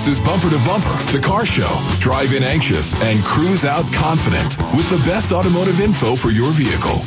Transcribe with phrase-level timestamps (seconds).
[0.00, 1.68] This is Bumper to Bumper, the car show.
[1.98, 7.02] Drive in anxious and cruise out confident with the best automotive info for your vehicle.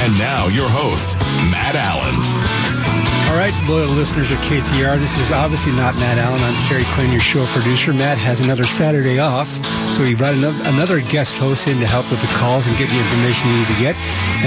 [0.00, 3.17] And now your host, Matt Allen.
[3.28, 6.40] All right, loyal listeners of KTAR, this is obviously not Matt Allen.
[6.40, 7.92] I'm Kerry Quinn, your show producer.
[7.92, 9.48] Matt has another Saturday off,
[9.92, 12.96] so he brought another guest host in to help with the calls and get the
[12.96, 13.96] information you need to get.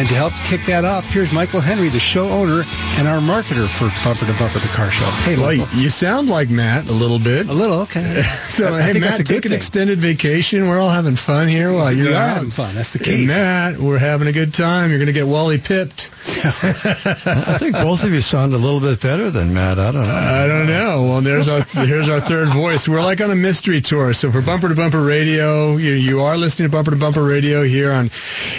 [0.02, 2.64] And to help kick that off, here's Michael Henry, the show owner
[2.98, 5.06] and our marketer for Bumper to Bumper, the car show.
[5.30, 7.50] Hey, well, you sound like Matt a little bit.
[7.50, 8.02] A little, okay.
[8.50, 10.68] so, I, hey, Matt, take an extended vacation.
[10.68, 12.34] We're all having fun here while you're we are out.
[12.34, 12.74] having fun.
[12.74, 13.22] That's the key.
[13.22, 14.90] Hey, Matt, we're having a good time.
[14.90, 16.10] You're going to get Wally pipped.
[16.44, 19.80] I think both of you sound a little bit better than Matt.
[19.80, 20.12] I don't know.
[20.12, 21.04] I don't know.
[21.04, 22.88] Well, there's our here's our third voice.
[22.88, 24.14] We're like on a mystery tour.
[24.14, 27.64] So for Bumper to Bumper Radio, you, you are listening to Bumper to Bumper Radio
[27.64, 28.10] here on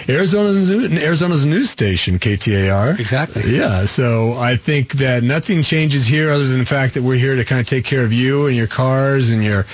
[0.09, 0.70] Arizona's
[1.03, 2.98] Arizona's news station KTAR.
[2.98, 3.43] Exactly.
[3.56, 3.84] Yeah.
[3.84, 7.45] So I think that nothing changes here other than the fact that we're here to
[7.45, 9.65] kind of take care of you and your cars and your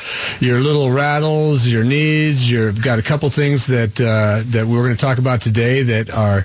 [0.41, 2.51] your little rattles, your needs.
[2.51, 6.11] You've got a couple things that uh, that we're going to talk about today that
[6.13, 6.45] our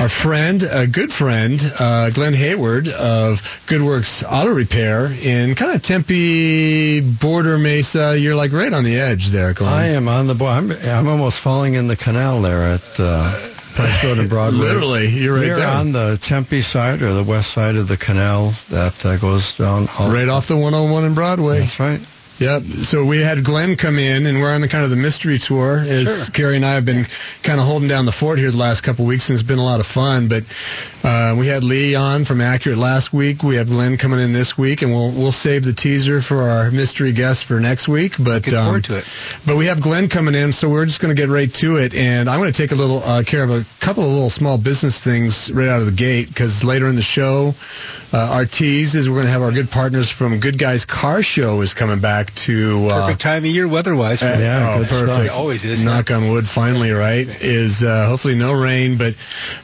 [0.00, 3.33] our friend, a good friend, uh, Glenn Hayward of
[3.66, 8.18] Good Works Auto Repair in kind of Tempe, Border Mesa.
[8.18, 9.72] You're like right on the edge there, Glenn.
[9.72, 10.34] I am on the.
[10.44, 12.96] I'm, I'm almost falling in the canal there at.
[12.98, 13.50] Uh,
[14.04, 14.60] Road and Broadway.
[14.60, 15.68] Literally, you're right We're there.
[15.68, 19.86] on the Tempe side or the west side of the canal that uh, goes down.
[19.98, 21.58] All right off the 101 in Broadway.
[21.58, 22.00] That's right.
[22.38, 22.62] Yep.
[22.62, 25.78] So we had Glenn come in, and we're on the kind of the mystery tour.
[25.78, 26.32] As Sure.
[26.32, 27.04] Carrie and I have been
[27.42, 29.64] kind of holding down the fort here the last couple weeks, and it's been a
[29.64, 30.26] lot of fun.
[30.26, 30.42] But
[31.04, 33.42] uh, we had Lee on from Accurate last week.
[33.44, 36.70] We have Glenn coming in this week, and we'll we'll save the teaser for our
[36.72, 38.16] mystery guest for next week.
[38.18, 39.38] But Looking um, forward to it.
[39.46, 41.94] But we have Glenn coming in, so we're just going to get right to it.
[41.94, 44.58] And I'm going to take a little uh, care of a couple of little small
[44.58, 47.54] business things right out of the gate because later in the show,
[48.12, 51.22] uh, our tease is we're going to have our good partners from Good Guys Car
[51.22, 52.88] Show is coming back to.
[52.90, 54.20] Uh, Perfect time of year weather-wise.
[54.20, 54.76] for uh, that.
[54.78, 55.00] oh, stuff.
[55.00, 55.26] perfect.
[55.26, 55.84] It always is.
[55.84, 57.26] Knock on wood, finally, right?
[57.42, 59.14] Is uh, hopefully no rain, but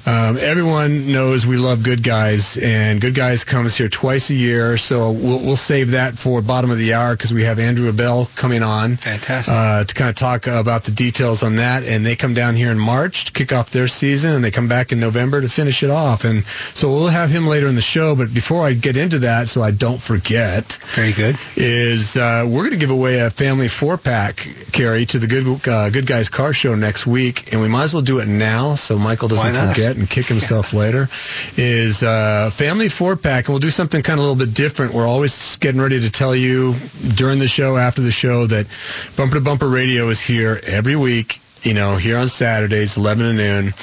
[0.06, 4.76] um, everyone knows we love Good Guys, and Good Guys comes here twice a year,
[4.76, 8.26] so we'll, we'll save that for bottom of the hour because we have Andrew Abell
[8.36, 9.52] coming on Fantastic.
[9.54, 11.84] uh, to kind of talk about the details on that.
[11.84, 14.68] And they come down here in March to kick off their season, and they come
[14.68, 16.24] back in November to finish it off.
[16.24, 18.14] And so we'll have him later in the show.
[18.16, 21.36] But before I get into that, so I don't forget, Very good.
[21.56, 24.36] is uh, we're going to give away a family four pack
[24.72, 27.94] carry to the good uh, good guys car show next week, and we might as
[27.94, 31.08] well do it now so Michael doesn't forget and kick himself later.
[31.56, 34.92] Is uh, family four pack, and we'll do something kind of a little bit different.
[34.92, 36.74] We're always getting ready to tell you
[37.14, 38.66] during the show, after the show, that
[39.16, 41.40] Bumper to Bumper Radio is here every week.
[41.62, 43.74] You know, here on Saturdays, 11 to noon.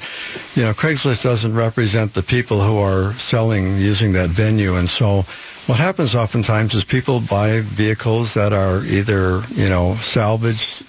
[0.55, 4.75] you know, Craigslist doesn't represent the people who are selling using that venue.
[4.75, 5.23] And so,
[5.67, 10.85] what happens oftentimes is people buy vehicles that are either you know salvaged.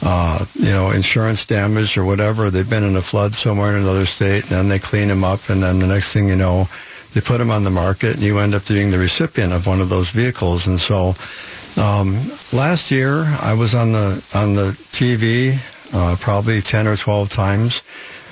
[0.00, 2.52] Uh, you know, insurance damage or whatever.
[2.52, 5.48] They've been in a flood somewhere in another state, and then they clean them up,
[5.48, 6.68] and then the next thing you know,
[7.14, 9.80] they put them on the market, and you end up being the recipient of one
[9.80, 10.68] of those vehicles.
[10.68, 11.14] And so,
[11.78, 12.14] Um,
[12.52, 15.56] last year, I was on the on the TV
[15.94, 17.82] uh, probably ten or twelve times.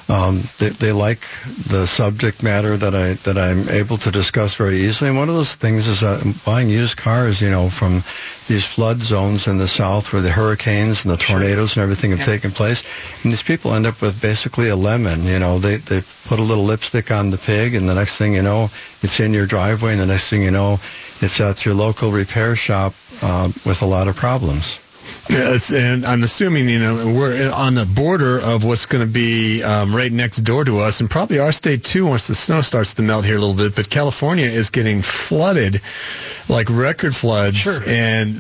[0.09, 1.19] Um, they, they like
[1.67, 5.11] the subject matter that I that I'm able to discuss very easily.
[5.11, 8.03] And one of those things is that buying used cars, you know, from
[8.47, 12.21] these flood zones in the south where the hurricanes and the tornadoes and everything have
[12.21, 12.27] Yeah.
[12.27, 12.85] taken place,
[13.25, 15.25] and these people end up with basically a lemon.
[15.25, 18.35] You know, they they put a little lipstick on the pig, and the next thing
[18.35, 18.71] you know,
[19.03, 20.79] it's in your driveway, and the next thing you know,
[21.21, 22.93] it's at your local repair shop
[23.23, 24.79] uh, with a lot of problems.
[25.29, 29.63] It's, and I'm assuming, you know, we're on the border of what's going to be
[29.63, 32.95] um, right next door to us, and probably our state too once the snow starts
[32.95, 33.75] to melt here a little bit.
[33.75, 35.81] But California is getting flooded,
[36.49, 37.81] like record floods, Sure.
[37.87, 38.35] and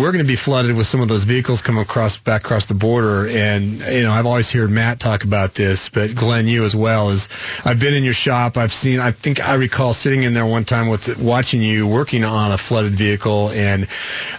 [0.00, 2.74] we're going to be flooded with some of those vehicles coming across back across the
[2.74, 3.26] border.
[3.28, 7.10] And you know, I've always heard Matt talk about this, but Glenn, you as well
[7.10, 7.28] is.
[7.64, 8.56] I've been in your shop.
[8.56, 8.98] I've seen.
[8.98, 12.58] I think I recall sitting in there one time with watching you working on a
[12.58, 13.84] flooded vehicle and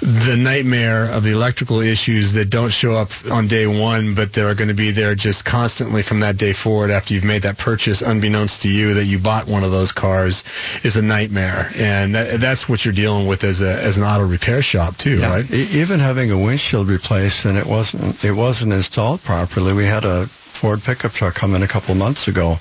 [0.01, 4.55] the nightmare of the electrical issues that don't show up on day one, but they're
[4.55, 8.01] going to be there just constantly from that day forward after you've made that purchase,
[8.01, 10.43] unbeknownst to you that you bought one of those cars,
[10.83, 14.25] is a nightmare, and that, that's what you're dealing with as a as an auto
[14.25, 15.45] repair shop too, right?
[15.51, 19.73] E- even having a windshield replaced and it wasn't it wasn't installed properly.
[19.73, 22.57] We had a Ford pickup truck come in a couple months ago,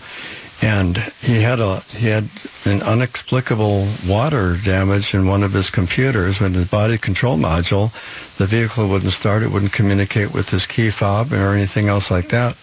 [0.62, 2.28] and he had a he had
[2.66, 7.92] an inexplicable water damage in one of his computers when his body control module,
[8.38, 9.42] the vehicle wouldn't start.
[9.42, 12.56] It wouldn't communicate with his key fob or anything else like that.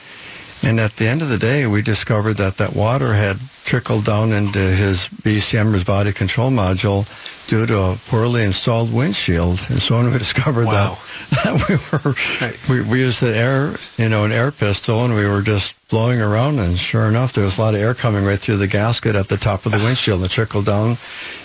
[0.64, 4.32] And at the end of the day, we discovered that that water had trickled down
[4.32, 7.06] into his BCM, his body control module,
[7.48, 9.66] due to a poorly installed windshield.
[9.70, 10.98] And so when we discovered Wow.
[11.30, 15.14] that, that we were, we, we used an air, you know, an air pistol, and
[15.14, 18.24] we were just blowing around, and sure enough, there was a lot of air coming
[18.24, 20.96] right through the gasket at the top of the windshield, and it trickled down.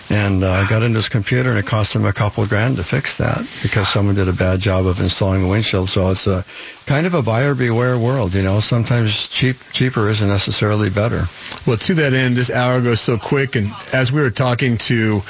[0.09, 2.77] And uh, I got into his computer, and it cost him a couple of grand
[2.77, 5.89] to fix that because someone did a bad job of installing the windshield.
[5.89, 6.45] So it's a
[6.87, 8.61] kind of a buyer beware world, you know.
[8.61, 11.23] Sometimes cheap cheaper isn't necessarily better.
[11.67, 15.23] Well, to that end, this hour goes so quick, and as we were talking to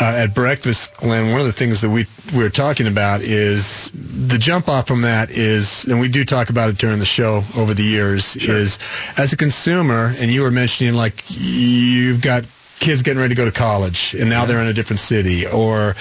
[0.00, 3.90] uh, at breakfast, Glenn, one of the things that we we were talking about is
[3.94, 7.42] the jump off from that is, and we do talk about it during the show
[7.56, 8.78] over the years, is
[9.16, 12.44] as a consumer, and you were mentioning like you've got
[12.78, 15.94] kids getting ready to go to college and now they're in a different city or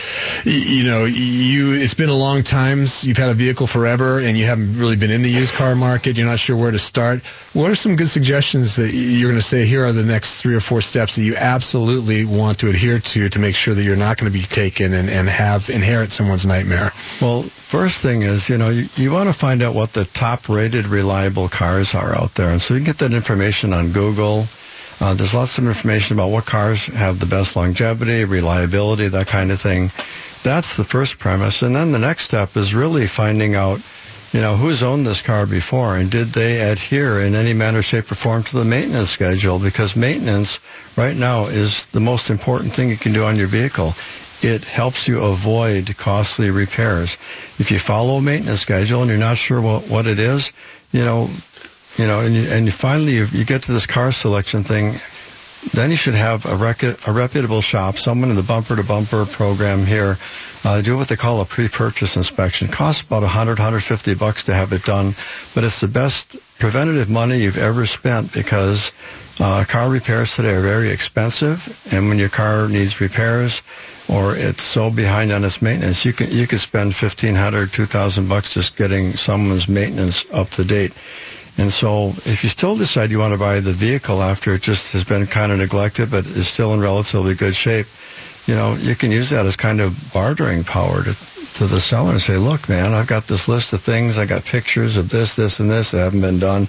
[0.44, 4.45] you know you it's been a long time you've had a vehicle forever and you
[4.45, 6.18] haven't really been in the used car market.
[6.18, 7.25] You're not sure where to start.
[7.54, 10.56] What are some good suggestions that you're going to say here are the next three
[10.56, 13.95] or four steps that you absolutely want to adhere to to make sure that you're
[13.95, 18.50] not going to be taken and, and have inherit someone's nightmare Well, first thing is,
[18.50, 22.16] you know, you, you want to find out what the top rated reliable cars are
[22.16, 22.50] out there.
[22.50, 24.45] And so you can get that information on Google.
[25.01, 29.51] Uh, there's lots of information about what cars have the best longevity, reliability, that kind
[29.51, 29.89] of thing.
[30.44, 31.62] That's the first premise.
[31.63, 33.80] And then the next step is really finding out,
[34.31, 38.12] you know, who's owned this car before and did they adhere in any manner, shape,
[38.12, 39.59] or form to the maintenance schedule?
[39.59, 40.59] Because maintenance
[40.97, 43.94] right now is the most important thing you can do on your vehicle.
[44.42, 47.18] It helps you avoid costly repairs.
[47.57, 50.51] If you follow a maintenance schedule and you're not sure what, what it is,
[50.92, 51.30] you know,
[51.97, 54.94] you know, and you, and you finally you, you get to this car selection thing,
[55.74, 59.25] then you should have a, rec- a reputable shop, someone in the bumper to bumper
[59.25, 60.18] program here,
[60.64, 62.68] uh, do what they call a pre-purchase inspection.
[62.68, 65.14] It costs about 100, 150 bucks to have it done,
[65.54, 68.92] but it's the best preventative money you've ever spent because
[69.40, 73.61] uh, car repairs today are very expensive, and when your car needs repairs
[74.07, 78.54] or it's so behind on its maintenance, you can you could spend 1500, 2000 bucks
[78.54, 80.94] just getting someone's maintenance up to date.
[81.57, 84.92] And so if you still decide you want to buy the vehicle after it just
[84.94, 87.88] has been kind of neglected but is still in relatively good shape,
[88.45, 91.14] you know, you can use that as kind of bartering power to,
[91.56, 94.18] to the seller and say, look, man, I've got this list of things.
[94.18, 96.68] I got pictures of this, this, and this that haven't been done.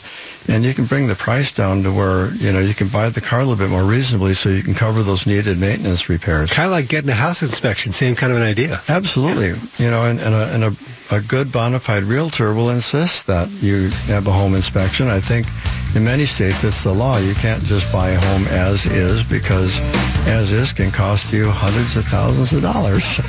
[0.49, 3.21] And you can bring the price down to where, you know, you can buy the
[3.21, 6.53] car a little bit more reasonably so you can cover those needed maintenance repairs.
[6.53, 8.79] Kind of like getting a house inspection, same kind of an idea.
[8.89, 9.49] Absolutely.
[9.85, 13.51] You know, and, and, a, and a, a good bona fide realtor will insist that
[13.63, 15.09] you have a home inspection.
[15.09, 15.47] I think
[15.95, 17.19] in many states it's the law.
[17.19, 19.81] You can't just buy a home as is because
[20.27, 23.21] as is can cost you hundreds of thousands of dollars.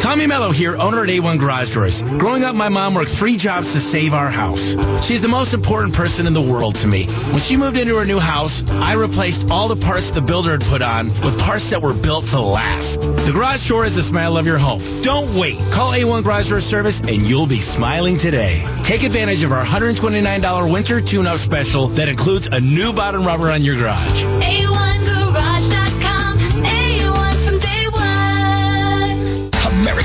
[0.04, 2.04] Tommy Mello here, owner at A1 Garage Doors.
[2.20, 4.76] Growing up, my mom worked three jobs to save our house.
[5.04, 7.06] She's the most important person in the world to me.
[7.32, 10.62] When she moved into her new house, I replaced all the parts the builder had
[10.62, 13.02] put on with parts that were built to last.
[13.02, 14.82] The garage door is the smile of your home.
[15.02, 15.58] Don't wait.
[15.72, 18.64] Call A1 Garage Door Service and you'll be smiling today.
[18.84, 23.64] Take advantage of our $129 winter tune-up special that includes a new bottom rubber on
[23.64, 24.24] your garage.
[24.44, 25.91] A1Garage.com.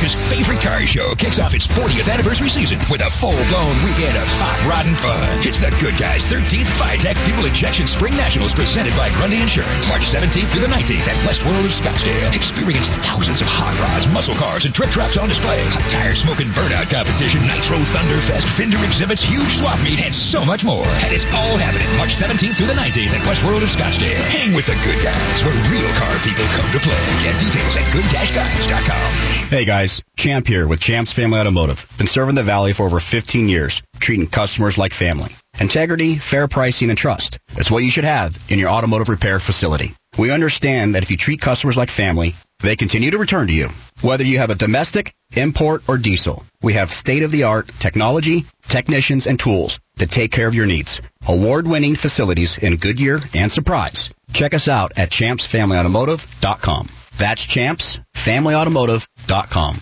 [0.07, 4.29] America's favorite car show kicks off its 40th anniversary season with a full-blown weekend of
[4.39, 5.19] hot rod and fun.
[5.43, 9.89] It's the Good Guys 13th FiTech Fuel Injection Spring Nationals presented by Grundy Insurance.
[9.89, 12.35] March 17th through the 19th at West of Scottsdale.
[12.35, 15.59] Experience thousands of hot rods, muscle cars, and trick trucks on display.
[15.75, 20.65] Hot tire smoking burnout competition, Nitro Thunderfest, fender exhibits, huge swap meet, and so much
[20.65, 20.87] more.
[21.03, 24.23] And it's all happening March 17th through the 19th at West World of Scottsdale.
[24.31, 25.91] Hang with the Good Guys, where real
[26.27, 26.99] people come to play.
[27.23, 29.13] Get details at good-guys.com.
[29.49, 31.87] Hey guys, Champ here with Champ's Family Automotive.
[31.99, 35.31] Been serving the Valley for over 15 years, treating customers like family.
[35.61, 37.39] Integrity, fair pricing, and trust.
[37.55, 39.95] That's what you should have in your automotive repair facility.
[40.19, 43.69] We understand that if you treat customers like family, they continue to return to you.
[44.03, 49.81] Whether you have a domestic, import, or diesel, we have state-of-the-art technology, technicians, and tools
[49.97, 51.01] to take care of your needs.
[51.27, 54.11] Award-winning facilities in Goodyear and Surprise.
[54.33, 56.89] Check us out at champsfamilyautomotive.com.
[57.17, 59.77] That's champsfamilyautomotive.com.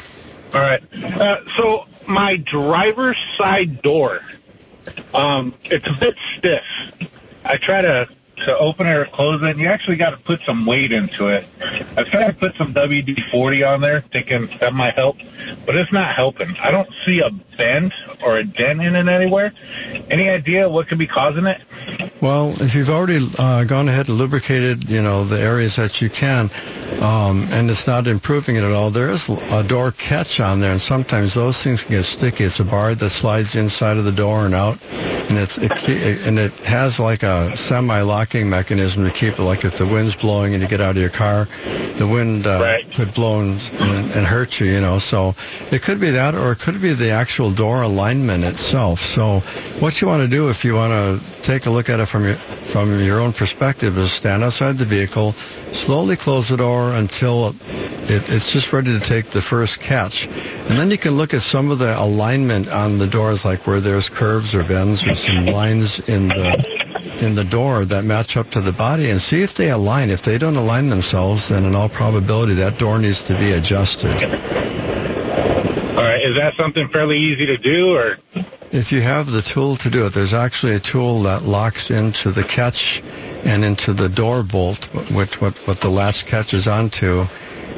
[0.52, 0.82] All right.
[0.96, 4.20] Uh, so my driver's side door,
[5.14, 6.66] um, it's a bit stiff.
[7.46, 10.42] I try to to open it or close it, and you actually got to put
[10.42, 11.48] some weight into it.
[11.96, 15.18] I've tried to put some WD-40 on there, thinking that might help,
[15.66, 16.56] but it's not helping.
[16.62, 19.54] I don't see a bend or a dent in it anywhere.
[20.10, 21.62] Any idea what could be causing it?
[22.24, 26.10] Well, if you've already uh, gone ahead and lubricated, you know, the areas that you
[26.10, 26.50] can,
[27.02, 30.72] um, and it's not improving it at all, there is a door catch on there,
[30.72, 32.46] and sometimes those things can get sticky.
[32.46, 34.82] It's a bar that slides inside of the door and out,
[35.28, 39.44] and it's it, and it has like a semi-locking mechanism to keep it.
[39.44, 41.50] Like if the wind's blowing and you get out of your car,
[41.98, 44.98] the wind uh, could blow and, and, and hurt you, you know.
[44.98, 45.36] So
[45.72, 49.00] it could be that, or it could be the actual door alignment itself.
[49.00, 49.40] So
[49.82, 52.26] what you want to do if you want to take a look at it from
[52.26, 55.32] your from your own perspective is stand outside the vehicle,
[55.72, 57.48] slowly close the door until
[58.04, 61.42] it, it's just ready to take the first catch, and then you can look at
[61.42, 65.48] some of the alignment on the doors, like where there's curves or bends or some
[65.48, 69.56] lines in the in the door that match up to the body, and see if
[69.56, 70.12] they align.
[70.12, 74.22] If they don't align themselves, then in all probability that door needs to be adjusted.
[75.98, 78.20] All right, is that something fairly easy to do, or?
[78.74, 82.32] If you have the tool to do it, there's actually a tool that locks into
[82.32, 83.04] the catch
[83.46, 87.28] and into the door bolt, which what, what the latch catches onto.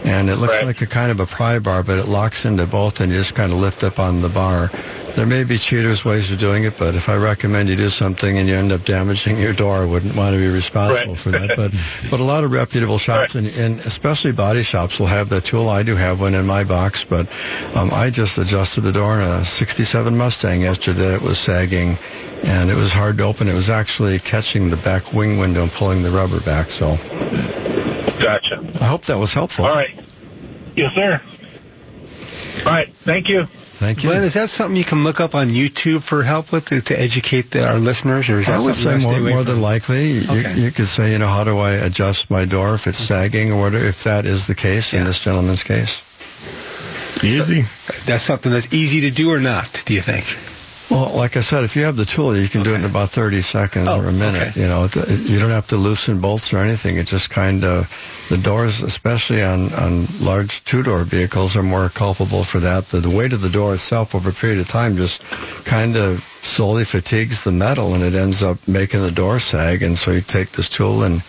[0.05, 3.01] And it looks like a kind of a pry bar, but it locks into both
[3.01, 4.69] and you just kind of lift up on the bar.
[5.15, 8.37] There may be cheaters ways of doing it, but if I recommend you do something
[8.37, 11.55] and you end up damaging your door, I wouldn't want to be responsible for that.
[11.55, 11.71] But
[12.11, 15.69] but a lot of reputable shops and, and especially body shops will have that tool.
[15.69, 17.27] I do have one in my box, but
[17.75, 21.15] um, I just adjusted the door in a 67 Mustang yesterday.
[21.15, 21.95] It was sagging
[22.45, 23.47] and it was hard to open.
[23.47, 26.69] It was actually catching the back wing window and pulling the rubber back.
[26.69, 26.97] So
[28.19, 28.59] Gotcha.
[28.81, 29.65] I hope that was helpful.
[29.65, 29.93] All right.
[30.75, 31.21] Yes, sir.
[32.65, 32.89] All right.
[32.91, 33.45] Thank you.
[33.45, 34.09] Thank you.
[34.09, 36.99] Glenn, is that something you can look up on YouTube for help with to, to
[36.99, 39.61] educate the, our listeners, or is that I would say you more, stay more than
[39.61, 40.11] likely.
[40.11, 40.53] You, Okay.
[40.59, 43.59] you could say, you know, how do I adjust my door if it's sagging or
[43.59, 46.01] whatever, if that is the case in this gentleman's case.
[47.23, 47.61] Easy.
[48.05, 49.83] That's something that's easy to do or not?
[49.85, 50.25] Do you think?
[50.89, 53.09] Well, like I said, if you have the tool, you can do it in about
[53.09, 54.49] 30 seconds Oh, or a minute.
[54.49, 54.61] okay.
[54.61, 54.87] You know,
[55.25, 56.97] you don't have to loosen bolts or anything.
[56.97, 57.89] It just kind of,
[58.29, 62.85] the doors, especially on, on large two-door vehicles, are more culpable for that.
[62.85, 65.23] The, the weight of the door itself over a period of time just
[65.65, 69.81] kind of slowly fatigues the metal and it ends up making the door sag.
[69.81, 71.21] And so you take this tool and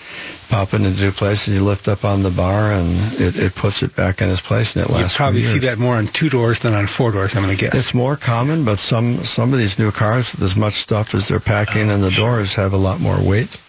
[0.48, 2.88] pop it into place and you lift up on the bar and
[3.20, 5.58] it, it puts it back in its place and it You lasts for probably see
[5.60, 7.34] that more on two doors than on four doors.
[7.36, 7.74] I'm going to guess.
[7.74, 11.28] It's more common, but some some of these new cars with as much stuff as
[11.28, 13.60] they're packing in the oh, doors have a lot more weight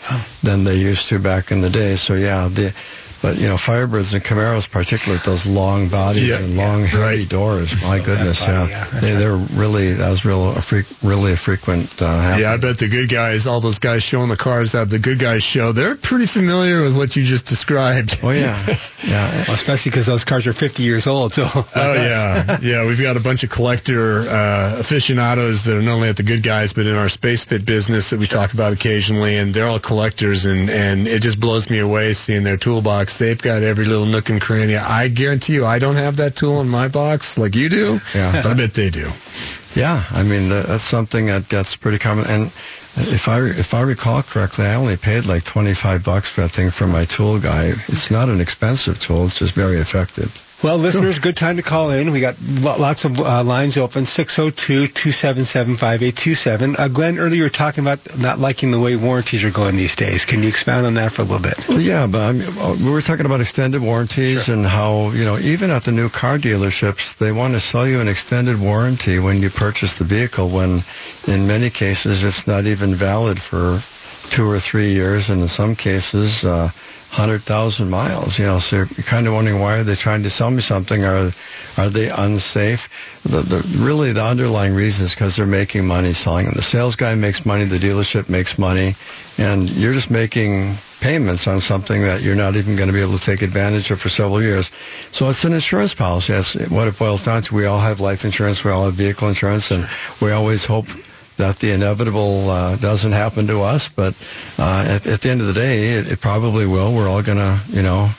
[0.44, 1.96] than they used to back in the day.
[1.96, 2.74] So yeah, the
[3.22, 7.26] but you know Firebirds and Camaros, particularly with those long bodies Yeah, and long heavy
[7.26, 7.82] doors.
[7.84, 11.34] My goodness, body, yeah, yeah, that's they, they're really that was real a freak, really
[11.34, 12.02] a frequent.
[12.02, 12.38] Uh.
[12.40, 15.20] Yeah, I bet the good guys, all those guys showing the cars at the good
[15.20, 18.20] guys show, they're pretty familiar with what you just described.
[18.24, 18.58] Oh yeah,
[19.08, 19.32] yeah.
[19.48, 21.34] Well, especially because those cars are 50 years old.
[21.34, 21.46] So.
[21.54, 22.86] Oh yeah, yeah.
[22.86, 26.44] We've got a bunch of collector uh, aficionados that are not only at the good
[26.44, 29.80] guys, but in our space pit business that we talk about occasionally, and they're all
[29.80, 33.07] collectors, and and it just blows me away seeing their toolbox.
[33.14, 34.76] They've got every little nook and cranny.
[34.76, 38.00] I guarantee you, I don't have that tool in my box like you do.
[38.16, 38.42] Yeah.
[38.44, 39.10] but I bet they do.
[39.76, 42.26] Yeah, I mean that's something that gets pretty common.
[42.28, 42.46] And
[42.96, 46.50] if I if I recall correctly, I only paid like twenty five bucks for that
[46.50, 47.74] thing from my tool guy.
[47.88, 50.47] It's not an expensive tool; it's just very effective.
[50.64, 52.12] Well, listeners, good time to call in.
[52.12, 56.80] We got lots of uh, lines open, 602-277-5827.
[56.80, 59.96] Uh, Glenn, earlier you were talking about not liking the way warranties are going these
[59.96, 60.26] days.
[60.26, 61.70] Can you expound on that for a little bit?
[61.70, 65.26] Well, yeah, but I mean, uh, we were talking about extended warranties and how you
[65.26, 69.20] know even at the new car dealerships they want to sell you an extended warranty
[69.20, 70.50] when you purchase the vehicle.
[70.50, 70.82] When
[71.28, 73.80] in many cases it's not even valid for
[74.32, 76.44] two or three years, and in some cases.
[76.44, 76.72] Uh,
[77.10, 78.60] Hundred thousand miles, you know.
[78.60, 81.04] So you're kind of wondering why are they trying to sell me something?
[81.04, 81.32] Are
[81.78, 82.90] are they unsafe?
[83.24, 86.54] The, the really the underlying reason is because they're making money selling them.
[86.56, 88.96] The sales guy makes money, the dealership makes money,
[89.38, 93.18] and you're just making payments on something that you're not even going to be able
[93.18, 94.72] to take advantage of for several years.
[95.12, 96.34] So it's an insurance policy.
[96.34, 97.56] That's what it boils down to.
[97.56, 99.88] We all have life insurance, we all have vehicle insurance, and
[100.22, 100.88] we always hope
[101.38, 103.90] that the inevitable uh, doesn't happen to us.
[103.90, 104.14] But
[104.60, 106.94] uh, at, at the end of the day, it, it probably will.
[106.96, 108.10] We're all going to, you know,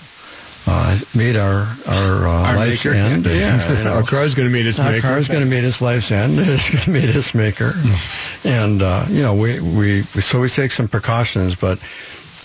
[0.70, 2.96] uh, meet our our, uh, Our life's maker.
[2.96, 3.24] end.
[3.24, 3.94] Yeah, you know.
[3.94, 5.00] our car's going to meet its Our maker.
[5.02, 6.35] car's going to meet its life's end.
[6.38, 7.72] It's going to meet its maker,
[8.44, 11.54] and uh, you know we, we we so we take some precautions.
[11.54, 11.78] But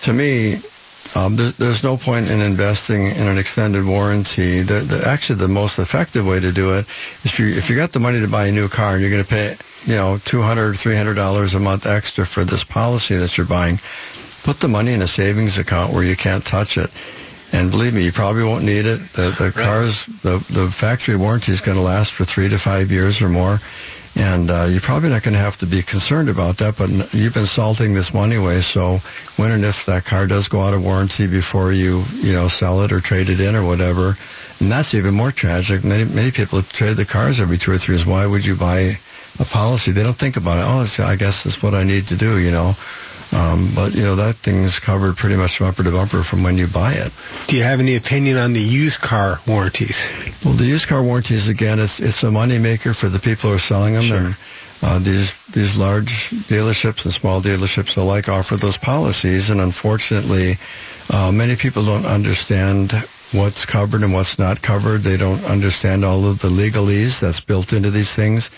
[0.03, 0.55] to me,
[1.15, 4.61] um, there's, there's no point in investing in an extended warranty.
[4.61, 7.75] The, the, actually, the most effective way to do it is if you if you
[7.75, 10.17] got the money to buy a new car and you're going to pay you know
[10.23, 13.77] two hundred three hundred dollars $300 a month extra for this policy that you're buying,
[14.43, 16.89] put the money in a savings account where you can't touch it.
[17.53, 18.99] And believe me, you probably won't need it.
[19.13, 22.91] The, the cars, the, the factory warranty is going to last for three to five
[22.91, 23.59] years or more.
[24.15, 27.33] And uh, you're probably not going to have to be concerned about that, but you've
[27.33, 28.61] been salting this money away.
[28.61, 28.97] So
[29.37, 32.81] when and if that car does go out of warranty before you, you know, sell
[32.81, 34.15] it or trade it in or whatever,
[34.59, 35.83] and that's even more tragic.
[35.83, 38.05] Many many people trade the cars every two or three years.
[38.05, 38.97] Why would you buy
[39.39, 39.91] a policy?
[39.91, 40.65] They don't think about it.
[40.65, 42.73] Oh, it's, I guess that's what I need to do, you know.
[43.33, 46.57] Um, but you know that thing's covered pretty much from bumper to bumper from when
[46.57, 47.11] you buy it.
[47.47, 50.07] Do you have any opinion on the used car warranties?
[50.45, 53.55] Well, the used car warranties again, it's it's a money maker for the people who
[53.55, 54.37] are selling them, and
[54.83, 60.57] uh, these these large dealerships and small dealerships alike offer those policies, and unfortunately,
[61.11, 62.91] uh, many people don't understand
[63.31, 65.01] what's covered and what's not covered.
[65.01, 68.51] They don't understand all of the legalese that's built into these things.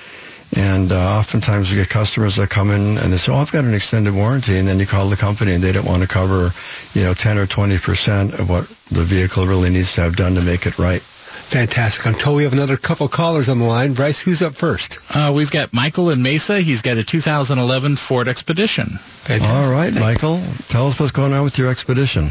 [0.56, 3.66] And uh, oftentimes we get customers that come in and they say, "Oh, I've got
[3.66, 6.52] an extended warranty," and then you call the company and they don't want to cover,
[6.94, 10.36] you know, ten or twenty percent of what the vehicle really needs to have done
[10.36, 11.02] to make it right.
[11.02, 12.08] Fantastic.
[12.08, 13.94] I'm told we have another couple callers on the line.
[13.94, 14.98] Bryce, who's up first?
[15.14, 16.60] Uh, we've got Michael in Mesa.
[16.60, 18.98] He's got a 2011 Ford Expedition.
[19.30, 22.30] All right, Michael, tell us what's going on with your expedition.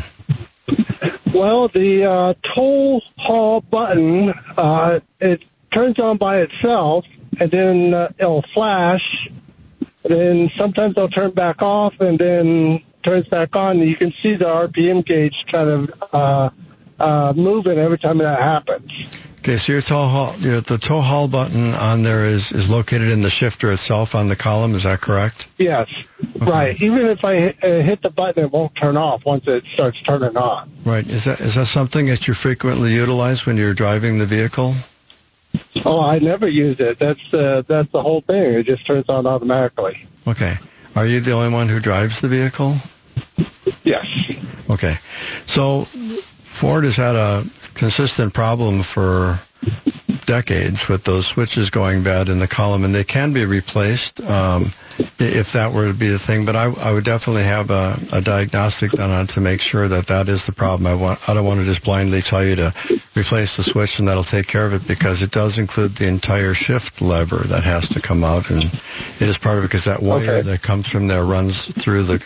[1.33, 7.07] Well, the uh, toll haul button, uh, it turns on by itself,
[7.41, 9.29] and then uh, it'll flash.
[10.05, 13.79] And then sometimes it'll turn back off, and then turns back on.
[13.81, 16.51] And you can see the RPM gauge kind of uh,
[16.99, 19.19] uh, moving every time that happens.
[19.45, 23.11] Okay, so your tow haul, your, the tow haul button on there is, is located
[23.11, 24.75] in the shifter itself on the column.
[24.75, 25.49] Is that correct?
[25.59, 25.93] Yes,
[26.37, 26.81] right.
[26.81, 30.01] Even if I hit, uh, hit the button, it won't turn off once it starts
[30.01, 30.71] turning on.
[30.83, 31.07] Right.
[31.07, 34.73] Is that is that something that you frequently utilize when you're driving the vehicle?
[35.85, 36.99] Oh, I never use it.
[36.99, 38.55] That's uh, that's the whole thing.
[38.55, 40.07] It just turns on automatically.
[40.27, 40.55] Okay.
[40.97, 42.75] Are you the only one who drives the vehicle?
[43.83, 44.33] Yes.
[44.71, 44.95] Okay.
[45.47, 47.43] So Ford has had a
[47.75, 49.39] consistent problem for
[50.27, 54.65] decades with those switches going bad in the column, and they can be replaced um,
[55.19, 56.45] if that were to be the thing.
[56.45, 60.07] But I, I would definitely have a, a diagnostic done on to make sure that
[60.09, 60.87] that is the problem.
[60.87, 62.73] I want I don't want to just blindly tell you to
[63.17, 66.53] replace the switch and that'll take care of it because it does include the entire
[66.53, 68.65] shift lever that has to come out, and
[69.21, 70.43] it is part of it because that wire Okay.
[70.43, 72.19] that comes from there runs through the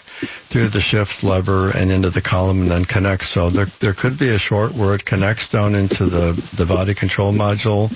[0.49, 3.29] through the shift lever and into the column and then connects.
[3.29, 6.95] So there there could be a short where it connects down into the the body
[6.95, 7.88] control module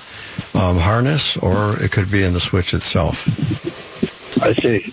[0.55, 3.29] um, harness, or it could be in the switch itself.
[4.41, 4.93] I see.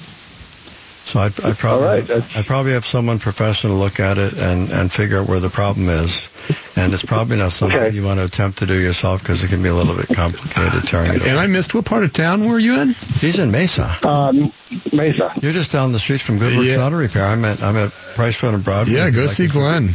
[1.10, 4.34] So I'd, I'd probably All right, that's- I'd probably have someone professional look at it
[4.38, 6.30] and and figure out where the problem is.
[6.76, 9.62] And it's probably not something you want to attempt to do yourself because it can
[9.62, 11.26] be a little bit complicated tearing it.
[11.28, 12.90] And I missed what part of town were you in?
[13.20, 13.96] He's in Mesa.
[14.08, 14.52] Um,
[14.94, 15.34] Mesa.
[15.42, 16.86] You're just down the street from Goodworks Yeah.
[16.86, 17.26] Auto Repair.
[17.26, 18.94] I'm at I'm at Price Road and Broadway.
[18.96, 19.90] Yeah, go like see to- Glenn.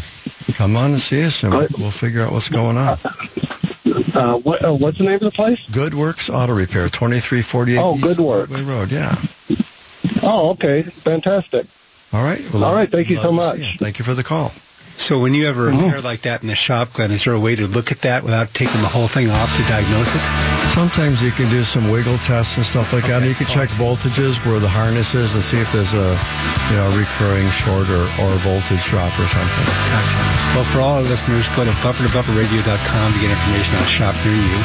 [0.55, 2.98] Come on and see us, and we'll, we'll figure out what's going on.
[4.14, 5.61] Uh, what, uh, what's the name of the place?
[5.68, 8.48] Goodworks Auto Repair, 2348 Oh, East Goodworks.
[8.48, 8.92] Broadway Road.
[8.92, 9.14] Yeah.
[10.24, 10.82] Oh, okay.
[10.82, 11.66] Fantastic.
[12.12, 12.40] All right.
[12.52, 13.58] Well, All right, thank you so much.
[13.58, 13.78] you.
[13.78, 14.52] Thank you for the call.
[14.96, 17.40] So when you have a repair like that in the shop, Glenn, is there a
[17.40, 20.22] way to look at that without taking the whole thing off to diagnose it?
[20.72, 23.20] Sometimes you can do some wiggle tests and stuff like that.
[23.22, 26.16] And you can check voltages where the harness is and see if there's a,
[26.70, 29.66] you know, recurring short or, or voltage drop or something.
[29.92, 30.16] Gotcha.
[30.57, 34.35] Well, for all our listeners, go to bumpertobumperradio.com to get information on a shop near
[34.35, 34.61] you.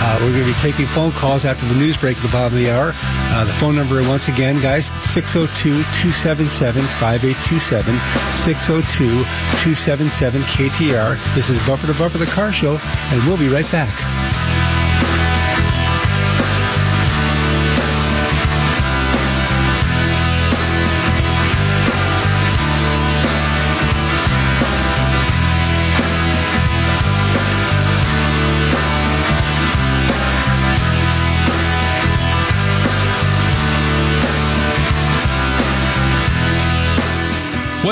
[0.00, 2.52] Uh, we're going to be taking phone calls after the news break at the bottom
[2.52, 2.92] of the hour.
[3.32, 7.96] Uh, the phone number, once again, guys, 602-277-5827,
[9.58, 11.34] 602-277-KTAR.
[11.34, 14.77] This is Bumper to Bumper the car show, and we'll be right back.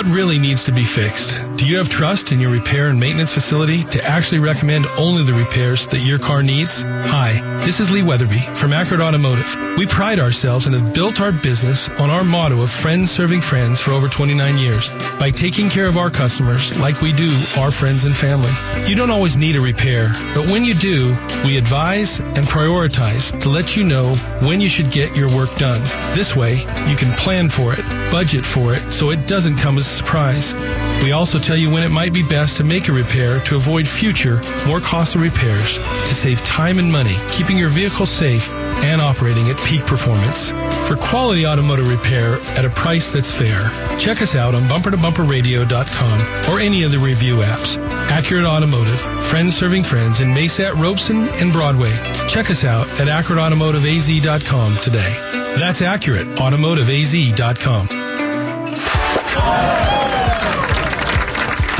[0.07, 1.43] What really needs to be fixed?
[1.57, 5.33] Do you have trust in your repair and maintenance facility to actually recommend only the
[5.33, 6.85] repairs that your car needs?
[6.85, 9.57] Hi, this is Lee Weatherby from Accurate Automotive.
[9.77, 13.81] We pride ourselves and have built our business on our motto of friends serving friends
[13.81, 18.05] for over 29 years by taking care of our customers like we do our friends
[18.05, 18.53] and family.
[18.87, 23.49] You don't always need a repair, but when you do, we advise and prioritize to
[23.49, 24.15] let you know
[24.47, 25.81] when you should get your work done.
[26.15, 29.96] This way, you can plan for it, budget for it, so it doesn't come as
[29.97, 30.55] surprise.
[31.03, 33.89] We also tell you when it might be best to make a repair to avoid
[33.89, 39.49] future, more costly repairs to save time and money, keeping your vehicle safe and operating
[39.49, 40.53] at peak performance.
[40.87, 46.61] For quality automotive repair at a price that's fair, check us out on bumpertobumperradio.com or
[46.61, 47.79] any of the review apps.
[48.11, 51.91] Accurate Automotive, friends serving friends in Mesa, Robeson, and Broadway.
[52.29, 55.13] Check us out at accurateautomotiveaz.com today.
[55.57, 58.26] That's accurateautomotiveaz.com.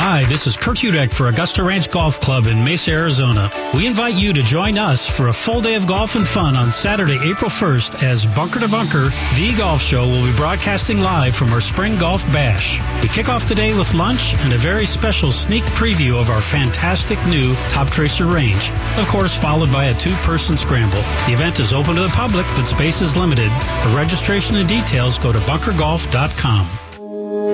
[0.09, 3.51] Hi, this is Kurt Hudek for Augusta Ranch Golf Club in Mesa, Arizona.
[3.75, 6.71] We invite you to join us for a full day of golf and fun on
[6.71, 11.53] Saturday, April 1st as Bunker to Bunker, the golf show will be broadcasting live from
[11.53, 12.81] our spring golf bash.
[13.03, 16.41] We kick off the day with lunch and a very special sneak preview of our
[16.41, 18.71] fantastic new Top Tracer range.
[18.97, 21.03] Of course, followed by a two-person scramble.
[21.27, 23.51] The event is open to the public, but space is limited.
[23.83, 26.86] For registration and details, go to bunkergolf.com.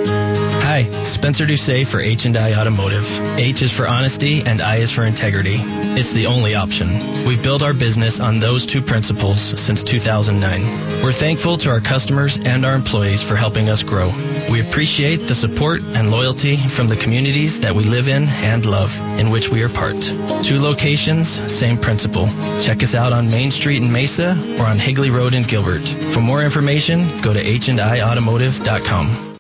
[0.07, 3.07] Hi, Spencer Doucet for H&I Automotive.
[3.39, 5.57] H is for honesty and I is for integrity.
[5.99, 6.89] It's the only option.
[7.27, 10.63] We've built our business on those two principles since 2009.
[11.03, 14.11] We're thankful to our customers and our employees for helping us grow.
[14.51, 18.99] We appreciate the support and loyalty from the communities that we live in and love,
[19.21, 20.01] in which we are part.
[20.43, 22.29] Two locations, same principle.
[22.63, 25.87] Check us out on Main Street in Mesa or on Higley Road in Gilbert.
[26.15, 29.33] For more information, go to handautomotive.com.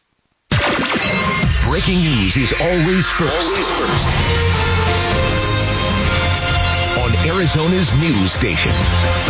[1.73, 3.57] Breaking news is always first.
[6.99, 8.73] On Arizona's news station,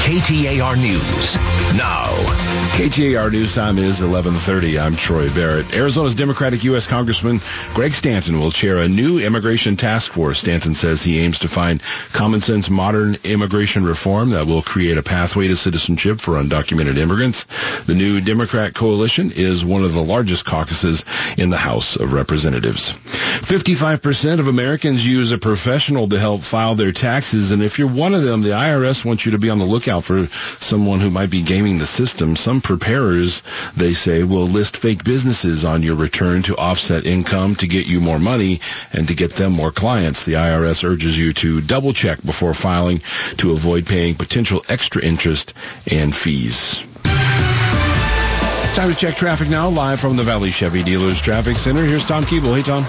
[0.02, 1.36] KTAR News.
[1.76, 2.02] Now,
[2.82, 4.76] KTAR News Time is 11:30.
[4.84, 5.72] I'm Troy Barrett.
[5.72, 6.84] Arizona's Democratic U.S.
[6.88, 7.38] Congressman
[7.74, 10.40] Greg Stanton will chair a new immigration task force.
[10.40, 11.80] Stanton says he aims to find
[12.12, 17.44] common sense, modern immigration reform that will create a pathway to citizenship for undocumented immigrants.
[17.84, 21.04] The new Democrat coalition is one of the largest caucuses
[21.38, 22.94] in the House of Representatives.
[23.42, 28.12] 55% of Americans use a professional to help file their taxes, and if you're one
[28.12, 31.30] of them, the IRS wants you to be on the lookout for someone who might
[31.30, 32.34] be gaming the system.
[32.34, 33.42] Some preparers,
[33.76, 38.00] they say, will list fake businesses on your return to offset income to get you
[38.00, 38.60] more money
[38.94, 40.24] and to get them more clients.
[40.24, 43.00] The IRS urges you to double check before filing
[43.36, 45.52] to avoid paying potential extra interest
[45.90, 46.82] and fees.
[48.74, 51.84] Time to check traffic now, live from the Valley Chevy Dealers Traffic Center.
[51.84, 52.56] Here's Tom Keeble.
[52.56, 52.84] Hey, Tom.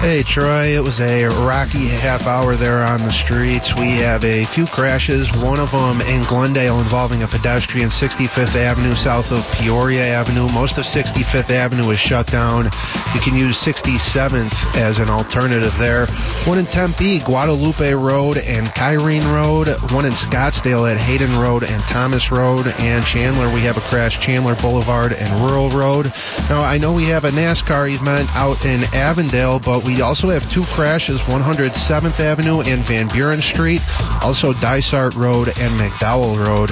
[0.00, 0.76] Hey, Troy.
[0.76, 3.74] It was a rocky half hour there on the streets.
[3.74, 8.94] We have a few crashes, one of them in Glendale involving a pedestrian 65th Avenue
[8.94, 10.46] south of Peoria Avenue.
[10.52, 12.66] Most of 65th Avenue is shut down.
[13.14, 16.06] You can use 67th as an alternative there.
[16.44, 19.68] One in Tempe, Guadalupe Road and Kyrene Road.
[19.92, 22.66] One in Scottsdale at Hayden Road and Thomas Road.
[22.78, 26.12] And Chandler, we have a crash, Chandler Boulevard and Rural Road.
[26.48, 30.48] Now, I know we have a NASCAR event out in Avondale, but we also have
[30.50, 33.80] two crashes, 107th Avenue and Van Buren Street,
[34.22, 36.68] also Dysart Road and McDowell Road.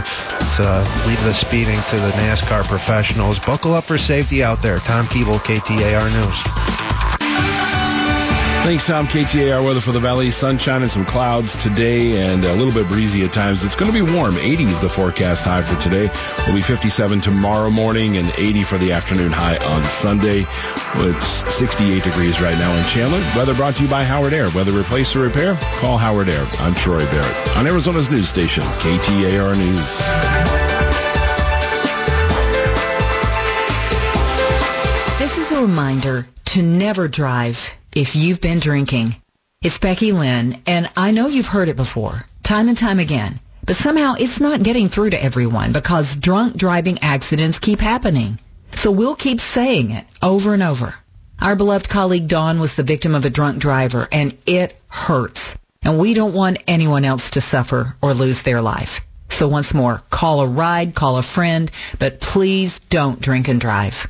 [0.56, 3.38] To uh, leave the speeding to the NASCAR professionals.
[3.38, 4.78] Buckle up for safety out there.
[4.78, 7.12] Tom Keeble, KTAR News.
[8.62, 9.09] Thanks, Tom.
[9.09, 10.31] KTAR weather for the valley.
[10.31, 13.64] Sunshine and some clouds today and a little bit breezy at times.
[13.64, 14.37] It's going to be warm.
[14.37, 16.09] 80 is the forecast high for today.
[16.46, 20.46] We'll be 57 tomorrow morning and 80 for the afternoon high on Sunday.
[20.94, 23.18] It's 68 degrees right now in Chandler.
[23.37, 24.48] Weather brought to you by Howard Air.
[24.51, 26.46] Whether replace or repair, call Howard Air.
[26.61, 29.98] I'm Troy Barrett on Arizona's news station, KTAR News.
[35.18, 39.16] This is a reminder to never drive if you've been drinking.
[39.62, 43.76] It's Becky Lynn, and I know you've heard it before, time and time again, but
[43.76, 48.38] somehow it's not getting through to everyone because drunk driving accidents keep happening.
[48.74, 50.94] So we'll keep saying it over and over.
[51.40, 55.55] Our beloved colleague Dawn was the victim of a drunk driver, and it hurts.
[55.83, 59.00] And we don't want anyone else to suffer or lose their life.
[59.28, 64.07] So once more, call a ride, call a friend, but please don't drink and drive.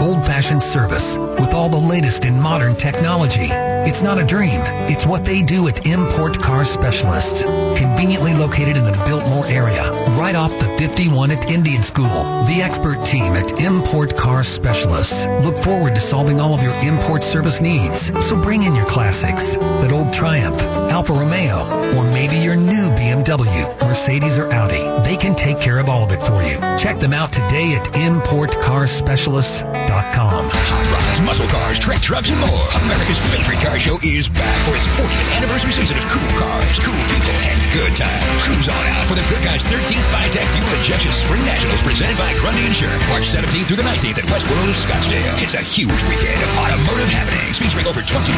[0.00, 3.75] Old-fashioned service with all the latest in modern technology.
[3.88, 4.60] It's not a dream.
[4.90, 7.44] It's what they do at Import Car Specialists.
[7.44, 12.08] Conveniently located in the Biltmore area, right off the 51 at Indian School.
[12.46, 17.22] The expert team at Import Car Specialists look forward to solving all of your import
[17.22, 18.10] service needs.
[18.26, 21.62] So bring in your classics, that old Triumph, Alfa Romeo,
[21.96, 24.82] or maybe your new BMW, Mercedes, or Audi.
[25.08, 26.58] They can take care of all of it for you.
[26.76, 30.50] Check them out today at ImportCarSpecialists.com.
[30.50, 32.66] Hot rods, muscle cars, track trucks, and more.
[32.82, 36.96] America's favorite car show is back for its 40th anniversary season of cool cars, cool
[37.12, 38.40] people, and good times.
[38.46, 42.30] Cruise on out for the Good Guys 13th FiTech Fuel Injection Spring Nationals presented by
[42.40, 43.02] Grundy Insurance.
[43.12, 45.34] March 17th through the 19th at WestWorld of Scottsdale.
[45.42, 48.32] It's a huge weekend of automotive happenings featuring over 2,500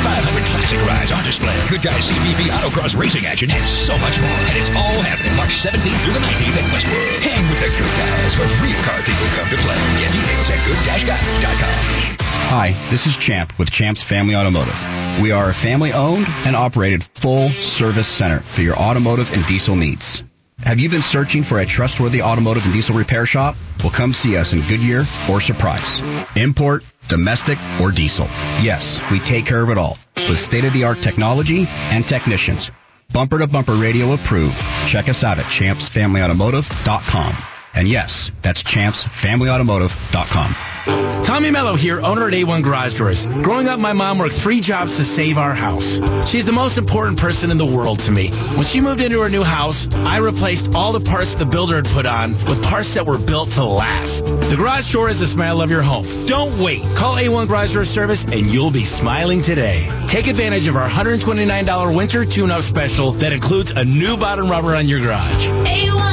[0.49, 1.55] classic rides on display.
[1.71, 4.41] Good Guys CVV autocross racing action and so much more.
[4.49, 7.21] And it's all happening March 17th through the 19th at WestWorld.
[7.21, 9.79] Hang with the good guys where real car people come to play.
[10.01, 12.08] Get details at good-guys.com.
[12.47, 15.21] Hi, this is Champ with Champ's Family Automotive.
[15.21, 19.77] We are a family owned and operated full service center for your automotive and diesel
[19.77, 20.23] needs.
[20.61, 23.55] Have you been searching for a trustworthy automotive and diesel repair shop?
[23.83, 26.01] Well, come see us in Goodyear or Surprise.
[26.37, 28.27] Import, domestic, or diesel.
[28.61, 32.71] Yes, we take care of it all with state of the art technology and technicians.
[33.13, 34.59] Bumper to bumper radio approved.
[34.87, 37.58] Check us out at champsfamilyautomotive.com.
[37.79, 41.23] And yes, that's champsfamilyautomotive.com.
[41.23, 43.27] Tommy Mello here, owner at A1 Garage Doors.
[43.27, 46.01] Growing up, my mom worked three jobs to save our house.
[46.29, 48.31] She's the most important person in the world to me.
[48.57, 51.85] When she moved into her new house, I replaced all the parts the builder had
[51.85, 54.25] put on with parts that were built to last.
[54.25, 56.05] The garage door is the smile of your home.
[56.27, 56.83] Don't wait.
[56.97, 59.87] Call A1 Garage Door Service and you'll be smiling today.
[60.09, 64.89] Take advantage of our $129 winter tune-up special that includes a new bottom rubber on
[64.89, 65.47] your garage.
[65.47, 65.67] A1Garage.com.
[65.67, 66.09] A1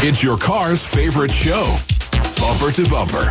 [0.00, 1.74] It's your car's favorite show.
[2.38, 3.30] Bumper to bumper.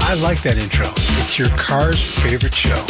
[0.00, 0.86] I like that intro.
[1.20, 2.82] It's your car's favorite show.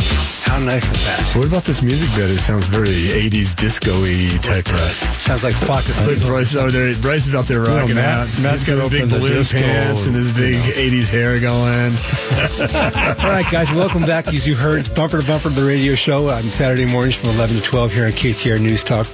[0.53, 1.33] How nice is that?
[1.35, 2.29] What about this music bed?
[2.29, 4.91] It sounds very 80s disco-y type of.
[5.17, 6.95] Sounds like Flock of Look, Bryce over there.
[7.01, 8.43] Bryce is out there rocking Matt- out.
[8.43, 11.97] Matt's got his big open the balloon disco, pants and his big 80s hair going.
[13.25, 14.29] All right, guys, welcome back.
[14.29, 17.31] As you heard, it's Bumper to Bumper, of the radio show on Saturday mornings from
[17.31, 19.07] 11 to 12 here on KTAR News Talk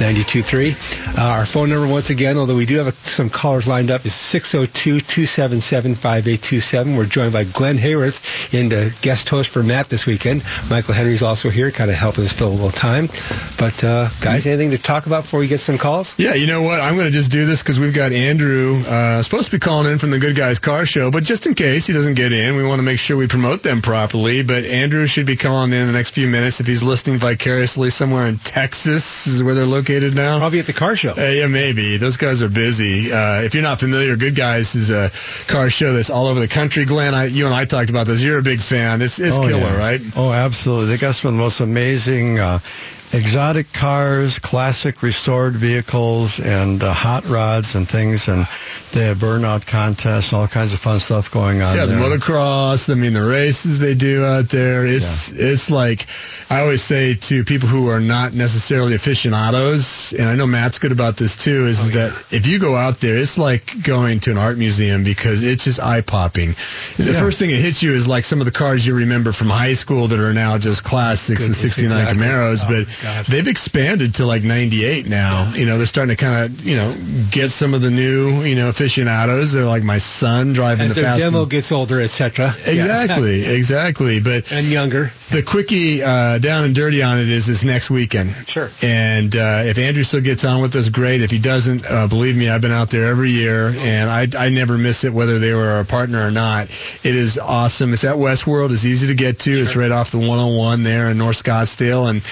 [0.00, 1.18] 92.3.
[1.18, 4.06] Uh, our phone number, once again, although we do have a, some callers lined up,
[4.06, 6.96] is 602-277-5827.
[6.96, 10.42] We're joined by Glenn Hayworth in the guest host for Matt this weekend.
[10.70, 13.06] Michael Henry's also here, kind of helping us fill a little time.
[13.58, 16.14] But uh, guys, anything to talk about before we get some calls?
[16.18, 16.80] Yeah, you know what?
[16.80, 19.90] I'm going to just do this because we've got Andrew uh, supposed to be calling
[19.90, 22.56] in from the Good Guys Car Show, but just in case he doesn't get in,
[22.56, 24.42] we want to make sure we promote them properly.
[24.42, 28.26] But Andrew should be calling in the next few minutes if he's listening vicariously somewhere
[28.26, 30.38] in Texas, is where they're located now.
[30.38, 31.12] Probably at the car show.
[31.16, 31.96] Uh, yeah, maybe.
[31.96, 33.12] Those guys are busy.
[33.12, 35.10] Uh, if you're not familiar, Good Guys is a
[35.50, 36.84] car show that's all over the country.
[36.84, 38.22] Glenn, I, you and I talked about this.
[38.22, 39.02] You're a big fan.
[39.02, 39.78] It's, it's Oh, killer, yeah.
[39.78, 40.00] right?
[40.16, 40.65] Oh, absolutely.
[40.66, 42.40] They got some of the most amazing.
[42.40, 42.58] Uh,
[43.12, 48.28] exotic cars, classic restored vehicles, and uh, hot rods and things.
[48.28, 48.46] And
[48.92, 51.76] they have burnout contests, all kinds of fun stuff going on.
[51.76, 52.90] Yeah, the motocross.
[52.90, 54.86] I mean, the races they do out there.
[54.86, 56.06] It's it's like
[56.50, 60.92] I always say to people who are not necessarily aficionados, and I know Matt's good
[60.92, 61.66] about this too.
[61.66, 65.42] Is that if you go out there, it's like going to an art museum because
[65.46, 66.54] it's just eye popping.
[66.96, 67.20] The Yeah.
[67.20, 69.74] first thing that hits you is like some of the cars you remember from high
[69.74, 72.22] school that are now just classics, the '69 exactly.
[72.26, 73.26] Camaros, Oh, but God.
[73.26, 75.50] they've expanded to like 98 now.
[75.54, 76.94] You know, they're starting to kind of you know
[77.30, 79.52] get some of the new you know aficionados.
[79.52, 82.48] They're like my son driving As the fast demo gets older, etc.
[82.66, 84.20] Exactly, exactly.
[84.20, 85.10] But and younger.
[85.30, 88.30] the quickie uh, down and dirty on it is this next weekend.
[88.46, 88.70] Sure.
[88.82, 91.22] And uh, if Andrew still gets on with us, great.
[91.22, 94.48] If he doesn't, uh, believe me, I've been out there every year, and I, I
[94.50, 96.66] never miss it, whether they were a partner or not.
[97.04, 97.92] It is awesome.
[97.92, 98.72] It's at Westworld.
[98.72, 99.52] It's easy to get to.
[99.52, 102.22] It's right off the 101 there in North Scottsdale, and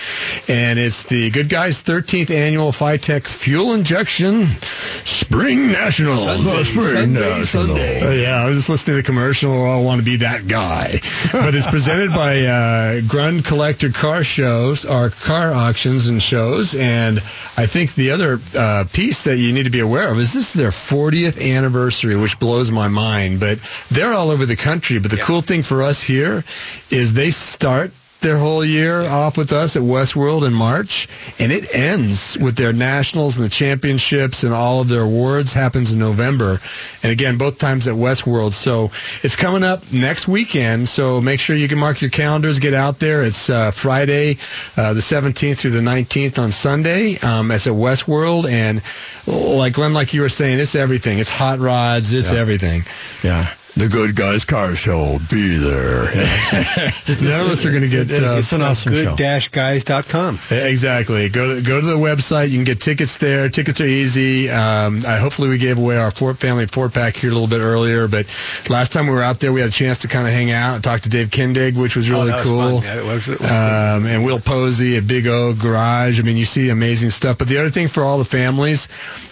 [0.55, 6.15] and it's the Good Guys 13th annual FiTech Fuel Injection Spring National.
[6.15, 8.01] Sunday, Spring Sunday, Sunday.
[8.01, 9.51] Uh, yeah, I was just listening to the commercial.
[9.51, 10.93] I want to be that guy.
[11.33, 16.77] but it's presented by uh, Grund Collector Car Shows, or car auctions and shows.
[16.77, 17.19] And
[17.57, 20.51] I think the other uh, piece that you need to be aware of is this
[20.51, 23.41] is their 40th anniversary, which blows my mind.
[23.41, 23.59] But
[23.91, 25.01] they're all over the country.
[25.01, 26.45] But the cool thing for us here
[26.93, 27.91] is they start
[28.25, 31.07] their whole year off with us at Westworld in March,
[31.39, 35.93] and it ends with their nationals and the championships and all of their awards happens
[35.93, 36.59] in November.
[37.03, 38.53] And again, both times at Westworld.
[38.55, 38.91] So
[39.23, 40.89] it's coming up next weekend.
[40.89, 43.23] So make sure you can mark your calendars, get out there.
[43.23, 44.39] It's uh, Friday,
[44.77, 47.19] uh, the 17th through the 19th on Sunday.
[47.19, 48.83] Um, it's at Westworld, and
[49.27, 51.19] like Glenn, like you were saying, it's everything.
[51.19, 52.13] It's hot rods.
[52.15, 52.39] It's Yeah.
[52.39, 52.83] everything.
[53.23, 53.47] Yeah.
[53.77, 55.19] The Good Guys Car Show.
[55.31, 56.05] Be there.
[56.05, 58.09] None of us are going to get.
[58.09, 59.17] Uh, It's an awesome show.
[59.17, 60.39] Good-guys.com.
[60.53, 61.29] Exactly.
[61.29, 62.51] Go to, go to the website.
[62.51, 63.49] You can get tickets there.
[63.49, 64.49] Tickets are easy.
[64.49, 67.59] Um, I, hopefully we gave away our four, family four pack here a little bit
[67.59, 68.27] earlier, but
[68.71, 70.77] last time we were out there, we had a chance to kind of hang out
[70.77, 72.81] and talk to Dave Kindig, which was really Oh, that was cool.
[72.81, 72.83] fun.
[72.85, 76.21] Yeah, it was- it was um, and Will Posey at Big O Garage.
[76.21, 77.39] I mean, you see amazing stuff.
[77.39, 78.87] But the other thing for all the families,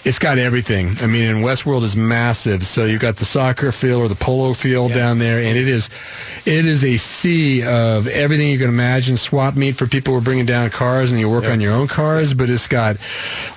[0.04, 0.90] it's got everything.
[1.00, 2.64] I mean, and Westworld is massive.
[2.66, 5.90] So you've got the soccer field or the polo field down there, and it is,
[6.46, 9.16] it is a sea of everything you can imagine.
[9.16, 11.88] Swap meet for people who are bringing down cars, and you work on your own
[11.88, 12.34] cars.
[12.34, 12.96] But it's got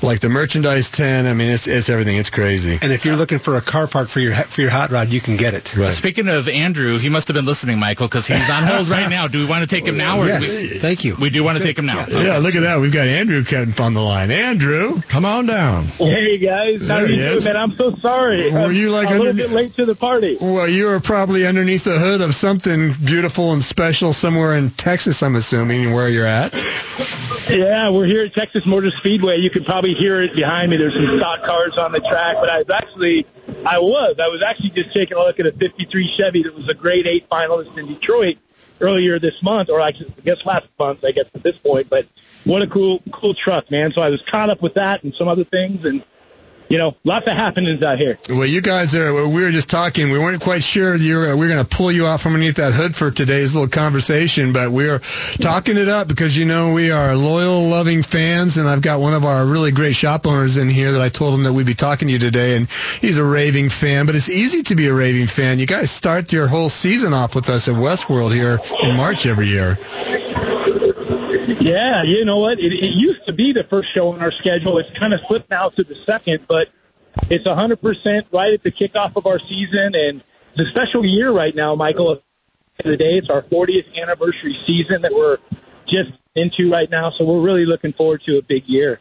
[0.02, 1.28] like the merchandise tent.
[1.28, 2.18] I mean, it's it's everything.
[2.18, 2.78] It's crazy.
[2.82, 5.20] And if you're looking for a car part for your for your hot rod, you
[5.22, 5.76] can get it.
[5.76, 5.92] Right.
[5.92, 9.28] Speaking of Andrew, he must have been listening, Michael, because he's on hold right now.
[9.28, 10.20] Do we want to take him now?
[10.20, 10.42] Or Yes.
[10.42, 11.16] we, Thank you.
[11.20, 12.06] we do want to take him now.
[12.10, 12.80] Yeah, look at that.
[12.80, 14.32] We've got Andrew Kemp on the line.
[14.32, 15.84] Andrew, come on down.
[15.98, 17.46] Hey guys, how There you he doing, is.
[17.46, 17.56] man?
[17.58, 18.52] I'm so sorry.
[18.52, 20.38] Were I'm you, like, a little bit late to the party?
[20.42, 25.22] Well, you were probably underneath the hood of something beautiful and special somewhere in Texas,
[25.22, 26.54] I'm assuming, where you're at.
[27.50, 29.38] Yeah, we're here at Texas Motor Speedway.
[29.38, 30.78] You can probably hear it behind me.
[30.78, 33.28] There's some stock cars on the track, but I was actually,
[33.66, 36.70] I was, I was actually just taking a look at a '53 Chevy that was
[36.70, 38.38] a Great Eight finalist in Detroit
[38.80, 41.90] earlier this month, or I guess last month, I guess at this point.
[41.90, 42.08] But
[42.46, 43.92] what a cool, cool truck, man!
[43.92, 46.06] So I was caught up with that and some other things, and
[46.70, 48.18] you know, lots of happenings out here.
[48.30, 50.12] Well, you guys are, we were just talking.
[50.12, 52.56] We weren't quite sure you were, we were going to pull you out from underneath
[52.56, 55.00] that hood for today's little conversation, but we are
[55.40, 59.14] talking it up because, you know, we are loyal, loving fans, and I've got one
[59.14, 61.74] of our really great shop owners in here that I told him that we'd be
[61.74, 62.70] talking to you today, and
[63.02, 65.60] he's a raving fan, but it's easy to be a raving fan.
[65.60, 69.48] You guys start your whole season off with us at Westworld here in March every
[69.48, 69.78] year.
[71.60, 72.60] Yeah, you know what?
[72.60, 74.78] It, it used to be the first show on our schedule.
[74.78, 76.70] It's kind of slipped now to the second, but
[77.30, 80.24] it's 100% right at the kickoff of our season, and
[80.54, 82.14] it's a special year right now, Michael.
[82.14, 82.24] At
[82.78, 85.38] the end of the day, it's our 40th anniversary season that we're
[85.86, 89.00] just into right now, so we're really looking forward to a big year.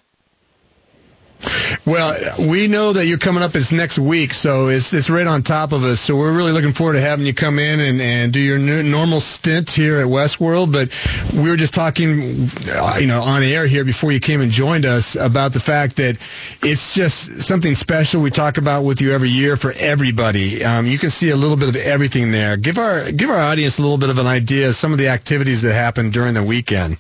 [1.87, 2.17] Well,
[2.49, 3.55] we know that you're coming up.
[3.55, 6.01] It's next week, so it's it's right on top of us.
[6.01, 8.83] So we're really looking forward to having you come in and, and do your new,
[8.83, 10.73] normal stint here at Westworld.
[10.73, 10.91] But
[11.35, 14.87] we were just talking, uh, you know, on air here before you came and joined
[14.87, 16.17] us about the fact that
[16.63, 20.65] it's just something special we talk about with you every year for everybody.
[20.65, 22.57] Um, you can see a little bit of everything there.
[22.57, 25.09] Give our give our audience a little bit of an idea of some of the
[25.09, 26.97] activities that happen during the weekend.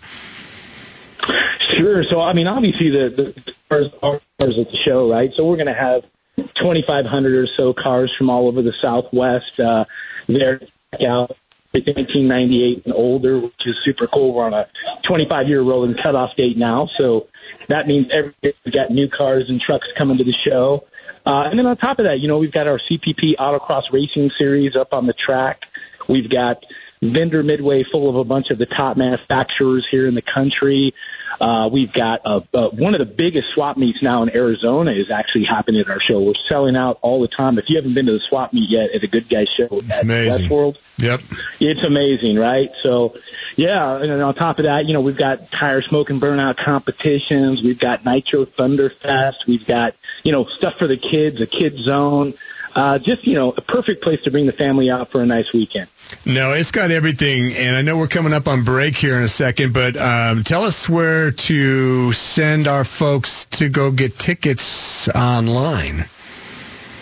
[1.58, 2.04] Sure.
[2.04, 5.32] So, I mean, obviously the, the cars are at the show, right?
[5.32, 6.04] So we're going to have
[6.36, 9.84] 2,500 or so cars from all over the Southwest uh,
[10.26, 10.60] there
[11.06, 11.36] out.
[11.72, 14.32] 1998 and older, which is super cool.
[14.32, 14.68] We're on a
[15.02, 17.26] 25 year rolling cutoff date now, so
[17.66, 20.86] that means every day we've got new cars and trucks coming to the show.
[21.26, 24.30] Uh, and then on top of that, you know, we've got our CPP Autocross Racing
[24.30, 25.66] Series up on the track.
[26.06, 26.64] We've got
[27.12, 30.94] vendor midway full of a bunch of the top manufacturers here in the country.
[31.40, 35.10] Uh, we've got a, a, one of the biggest swap meets now in Arizona is
[35.10, 36.22] actually happening at our show.
[36.22, 37.58] We're selling out all the time.
[37.58, 39.90] If you haven't been to the swap meet yet at a Good Guy show it's
[39.90, 40.48] at amazing.
[40.48, 41.20] Westworld, Yep.
[41.58, 42.70] it's amazing, right?
[42.76, 43.16] So,
[43.56, 47.62] yeah, and on top of that, you know, we've got tire smoke and burnout competitions.
[47.62, 49.46] We've got Nitro Thunder Fest.
[49.48, 52.34] We've got, you know, stuff for the kids, a kid zone.
[52.74, 55.52] Uh, just, you know, a perfect place to bring the family out for a nice
[55.52, 55.88] weekend.
[56.26, 59.28] No, it's got everything, and I know we're coming up on break here in a
[59.28, 66.04] second, but um, tell us where to send our folks to go get tickets online.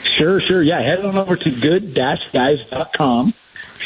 [0.05, 0.63] Sure, sure.
[0.63, 3.35] Yeah, head on over to good-guys.com.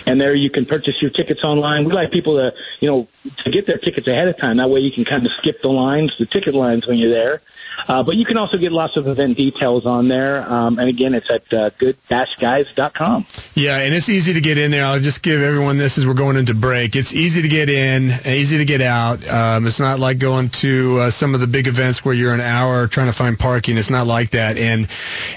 [0.05, 1.85] And there you can purchase your tickets online.
[1.85, 4.59] We like people to, you know, to get their tickets ahead of time.
[4.59, 7.43] That way you can kind of skip the lines, the ticket lines when you're there.
[7.89, 10.51] Uh, but you can also get lots of event details on there.
[10.51, 13.27] Um, and again, it's at uh, good-guys.com.
[13.55, 14.85] Yeah, and it's easy to get in there.
[14.85, 16.97] I'll just give everyone this as we're going into break.
[16.97, 19.29] It's easy to get in, easy to get out.
[19.29, 22.41] Um, it's not like going to uh, some of the big events where you're an
[22.41, 23.77] hour trying to find parking.
[23.77, 24.89] It's not like that, and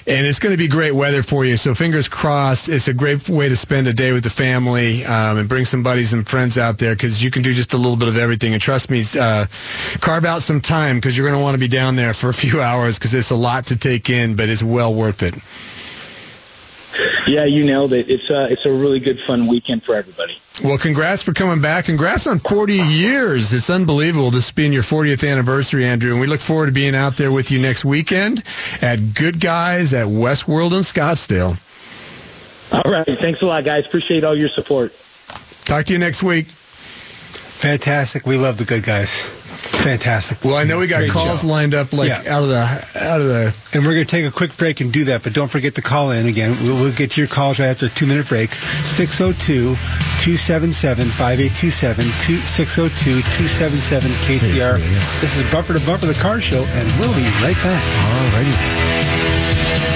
[0.08, 1.58] and it's going to be great weather for you.
[1.58, 2.70] So fingers crossed.
[2.70, 5.84] It's a great way to spend a day with the family um, and bring some
[5.84, 8.54] buddies and friends out there because you can do just a little bit of everything.
[8.54, 9.46] And trust me, uh,
[10.00, 12.34] carve out some time because you're going to want to be down there for a
[12.40, 15.36] few hours because it's a lot to take in, but it's well worth it.
[17.28, 18.10] Yeah, you nailed it.
[18.10, 20.38] It's a, it's a really good, fun weekend for everybody.
[20.64, 21.86] Well, congrats for coming back.
[21.86, 23.54] Congrats on 40 years.
[23.54, 26.12] It's unbelievable this being your 40th anniversary, Andrew.
[26.12, 28.44] And we look forward to being out there with you next weekend
[28.82, 31.58] at Good Guys at Westworld in Scottsdale.
[32.72, 33.06] All right.
[33.06, 33.86] Thanks a lot, guys.
[33.86, 34.94] Appreciate all your support.
[35.66, 36.46] Talk to you next week.
[36.48, 38.26] Fantastic.
[38.26, 39.20] We love the good guys.
[39.20, 40.44] Fantastic.
[40.44, 41.48] Well, I know we got Great calls show.
[41.48, 42.24] lined up like Yeah.
[42.30, 42.62] out of the
[43.02, 43.56] out of the.
[43.74, 45.82] And we're going to take a quick break and do that, but don't forget to
[45.82, 46.58] call in again.
[46.64, 48.52] We'll, we'll get your calls right after a oh two minute break.
[48.54, 52.06] 602 277 5827
[52.46, 54.78] 602 277 KTAR.
[55.22, 57.84] This is Bumper to Bumper, the car show, and we'll be right back.
[58.32, 59.89] Alrighty.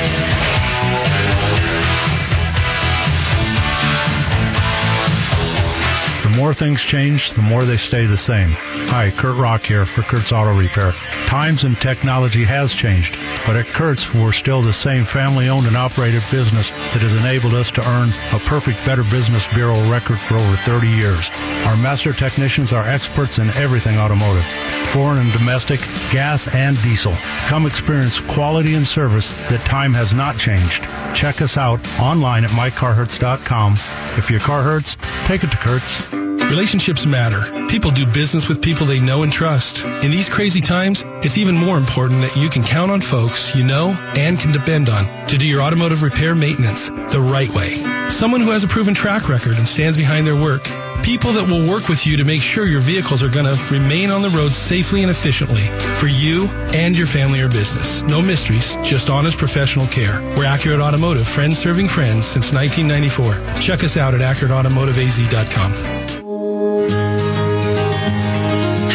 [6.37, 8.49] More things change, the more they stay the same.
[8.89, 10.91] Hi, Kurt Rock here for Kurt's Auto Repair.
[11.27, 16.23] Times and technology has changed, but at Kurt's, we're still the same family-owned and operated
[16.31, 20.55] business that has enabled us to earn a perfect Better Business Bureau record for over
[20.55, 21.29] 30 years.
[21.65, 24.45] Our master technicians are experts in everything automotive,
[24.93, 25.79] foreign and domestic,
[26.11, 27.13] gas and diesel.
[27.47, 30.83] Come experience quality and service that time has not changed.
[31.15, 33.73] Check us out online at mycarhurts.com.
[34.17, 36.32] If your car hurts, take it to Kurt's.
[36.49, 37.67] Relationships matter.
[37.67, 39.83] People do business with people they know and trust.
[39.83, 43.63] In these crazy times, it's even more important that you can count on folks you
[43.63, 47.75] know and can depend on to do your automotive repair maintenance the right way.
[48.09, 50.63] Someone who has a proven track record and stands behind their work.
[51.03, 54.09] People that will work with you to make sure your vehicles are going to remain
[54.09, 55.63] on the road safely and efficiently
[55.95, 58.03] for you and your family or business.
[58.03, 60.21] No mysteries, just honest professional care.
[60.37, 63.59] We're Accurate Automotive, friends serving friends since 1994.
[63.59, 66.22] Check us out at accurateautomotiveaz.com.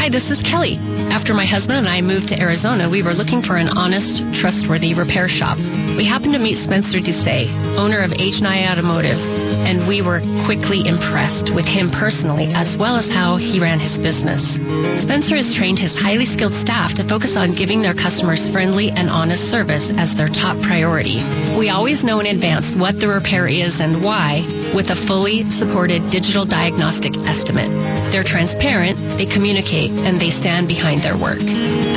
[0.09, 0.79] Hi, this is Kelly.
[1.11, 4.95] After my husband and I moved to Arizona, we were looking for an honest, trustworthy
[4.95, 5.59] repair shop.
[5.99, 7.47] We happened to meet Spencer Doucet,
[7.77, 9.23] owner of H&I Automotive,
[9.67, 13.99] and we were quickly impressed with him personally as well as how he ran his
[13.99, 14.55] business.
[14.99, 19.11] Spencer has trained his highly skilled staff to focus on giving their customers friendly and
[19.11, 21.23] honest service as their top priority.
[21.59, 24.41] We always know in advance what the repair is and why
[24.75, 27.69] with a fully supported digital diagnostic estimate.
[28.11, 31.41] They're transparent, they communicate, and they stand behind their work.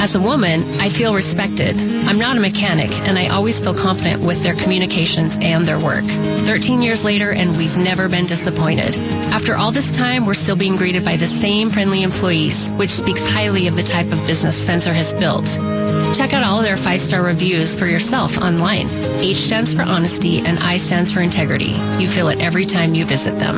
[0.01, 1.75] As a woman, I feel respected.
[2.07, 6.03] I'm not a mechanic, and I always feel confident with their communications and their work.
[6.03, 8.95] 13 years later, and we've never been disappointed.
[9.31, 13.29] After all this time, we're still being greeted by the same friendly employees, which speaks
[13.29, 15.45] highly of the type of business Spencer has built.
[16.15, 18.87] Check out all of their five-star reviews for yourself online.
[19.19, 21.75] H stands for honesty, and I stands for integrity.
[21.99, 23.55] You feel it every time you visit them.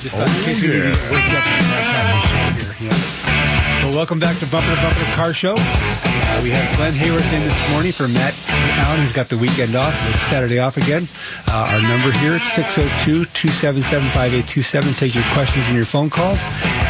[0.00, 2.72] Just thought in case we needed to wake up and have have the show here.
[2.88, 3.84] Yeah.
[3.84, 5.56] Well, welcome back to Bumper to Bumper Car Show.
[5.58, 9.76] Uh, we have Glenn Hayward in this morning for Matt Allen, who's got the weekend
[9.76, 11.06] off, the Saturday off again.
[11.48, 14.98] Uh, our number here, 602-277-5827.
[14.98, 16.42] Take your questions and your phone calls.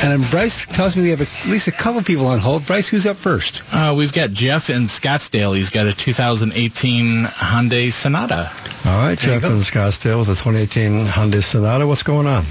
[0.02, 2.64] And then Bryce tells me we have at least a couple people on hold.
[2.66, 3.62] Bryce, who's up first?
[3.72, 5.56] Uh, we've got Jeff in Scottsdale.
[5.56, 8.50] He's got a 2018 Hyundai Sonata.
[8.86, 11.86] All right, Jeff in Scottsdale with a 2018 Hyundai Sonata.
[11.88, 12.44] What's going on?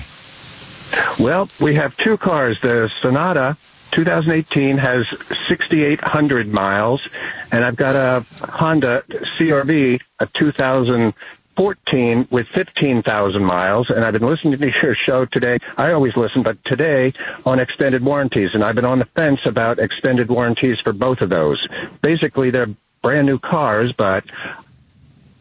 [1.20, 2.62] Well, we have two cars.
[2.62, 3.58] The Sonata
[3.92, 5.08] 2018 has
[5.48, 7.08] 6,800 miles,
[7.52, 14.60] and I've got a Honda CRV, a 2014 with 15,000 miles, and I've been listening
[14.60, 15.58] to your show today.
[15.78, 17.14] I always listen, but today
[17.46, 21.30] on extended warranties, and I've been on the fence about extended warranties for both of
[21.30, 21.68] those.
[22.02, 22.70] Basically, they're
[23.02, 24.26] brand new cars, but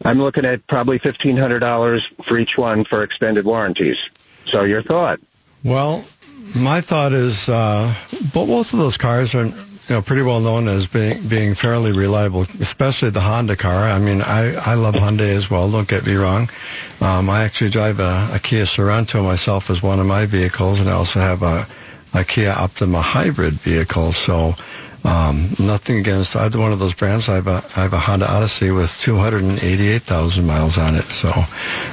[0.03, 4.09] I'm looking at probably $1,500 for each one for extended warranties.
[4.45, 5.19] So your thought?
[5.63, 6.03] Well,
[6.55, 7.93] my thought is, uh,
[8.33, 9.53] bo- both of those cars are, you
[9.89, 13.83] know, pretty well known as being being fairly reliable, especially the Honda car.
[13.89, 15.69] I mean, I I love Hyundai as well.
[15.69, 16.49] Don't get me wrong.
[17.01, 20.89] Um, I actually drive a, a Kia Sorento myself as one of my vehicles, and
[20.89, 21.65] I also have a
[22.13, 24.11] a Kia Optima hybrid vehicle.
[24.11, 24.55] So.
[25.05, 27.29] Um, nothing against either one of those brands.
[27.29, 31.31] I have a I have a Honda Odyssey with 288,000 miles on it, so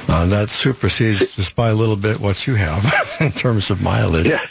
[0.09, 4.27] uh, that supersedes just by a little bit what you have in terms of mileage.
[4.27, 4.45] Yeah.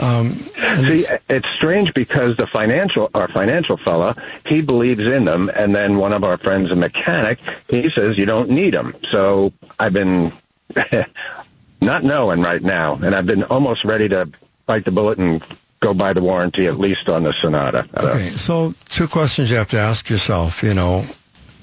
[0.00, 4.14] Um, See, it's strange because the financial, our financial fella,
[4.46, 8.24] he believes in them, and then one of our friends, a mechanic, he says you
[8.24, 8.94] don't need them.
[9.10, 10.32] So I've been
[11.80, 14.30] not knowing right now, and I've been almost ready to
[14.66, 15.42] bite the bullet and
[15.80, 17.88] go buy the warranty at least on the Sonata.
[17.96, 20.62] Okay, so two questions you have to ask yourself.
[20.62, 21.04] You know,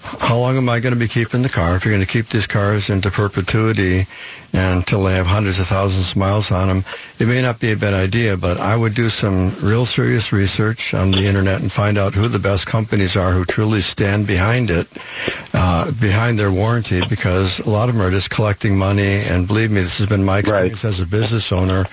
[0.05, 1.75] how long am I going to be keeping the car?
[1.75, 4.05] If you're going to keep these cars into perpetuity
[4.53, 6.85] until they have hundreds of thousands of miles on them,
[7.19, 10.93] it may not be a bad idea, but I would do some real serious research
[10.93, 14.69] on the internet and find out who the best companies are who truly stand behind
[14.69, 14.87] it,
[15.55, 19.21] uh, behind their warranty, because a lot of them are just collecting money.
[19.25, 21.83] And believe me, this has been my experience as a business owner.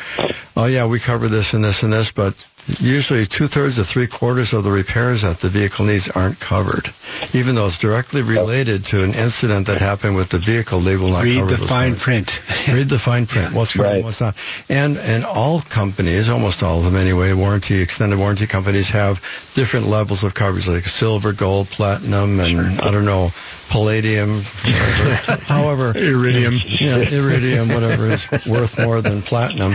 [0.55, 2.35] Oh yeah, we cover this and this and this, but
[2.79, 6.89] usually two thirds to three quarters of the repairs that the vehicle needs aren't covered.
[7.35, 11.11] Even though it's directly related to an incident that happened with the vehicle, they will
[11.11, 12.03] not Read cover the fine parts.
[12.05, 12.41] print.
[12.73, 13.55] Read the fine print.
[13.55, 14.03] What's right.
[14.03, 14.37] what's not.
[14.69, 19.21] And and all companies, almost all of them anyway, warranty extended warranty companies have
[19.55, 23.31] different levels of coverage, like silver, gold, platinum, and I don't know,
[23.73, 24.43] palladium.
[25.49, 26.59] However, iridium.
[26.69, 29.73] Yeah, iridium, whatever is worth more than platinum.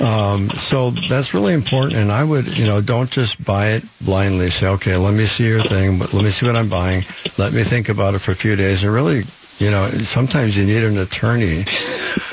[0.00, 1.96] Um, so that's really important.
[1.96, 4.50] And I would, you know, don't just buy it blindly.
[4.50, 7.04] Say, okay, let me see your thing, but let me see what I'm buying.
[7.38, 8.84] Let me think about it for a few days.
[8.84, 9.22] And really,
[9.60, 11.60] you know, sometimes you need an attorney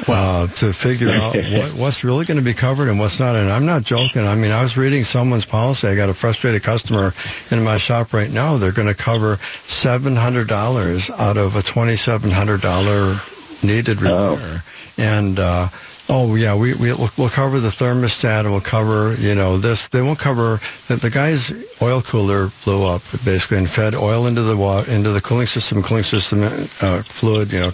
[0.07, 3.35] uh, to figure out what, what's really going to be covered and what's not.
[3.35, 4.25] And I'm not joking.
[4.25, 5.89] I mean, I was reading someone's policy.
[5.89, 7.11] I got a frustrated customer
[7.51, 8.55] in my shop right now.
[8.55, 14.63] They're going to cover $700 out of a $2,700 needed repair.
[14.97, 15.67] And, uh,
[16.09, 19.89] Oh yeah, we we we'll, we'll cover the thermostat and we'll cover you know this.
[19.89, 21.51] They won't cover the, the guy's
[21.81, 25.83] oil cooler blew up basically and fed oil into the water into the cooling system,
[25.83, 27.67] cooling system uh, fluid, you know,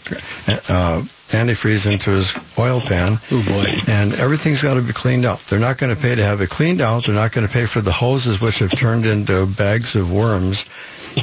[0.47, 3.19] uh, antifreeze into his oil pan.
[3.31, 3.65] Oh boy!
[3.88, 5.38] And everything's got to be cleaned out.
[5.45, 7.05] They're not going to pay to have it cleaned out.
[7.05, 10.65] They're not going to pay for the hoses which have turned into bags of worms,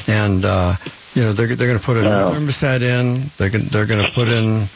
[0.06, 0.74] and uh,
[1.14, 2.30] you know they're they're going to put a Wow.
[2.30, 3.28] thermostat in.
[3.36, 4.66] They're going they're going to put in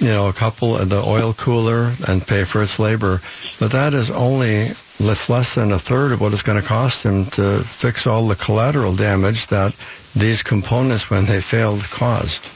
[0.00, 3.20] you know, a couple of the oil cooler and pay for its labor.
[3.58, 7.04] But that is only less, less than a third of what it's going to cost
[7.04, 9.74] him to fix all the collateral damage that
[10.16, 12.48] these components, when they failed, caused.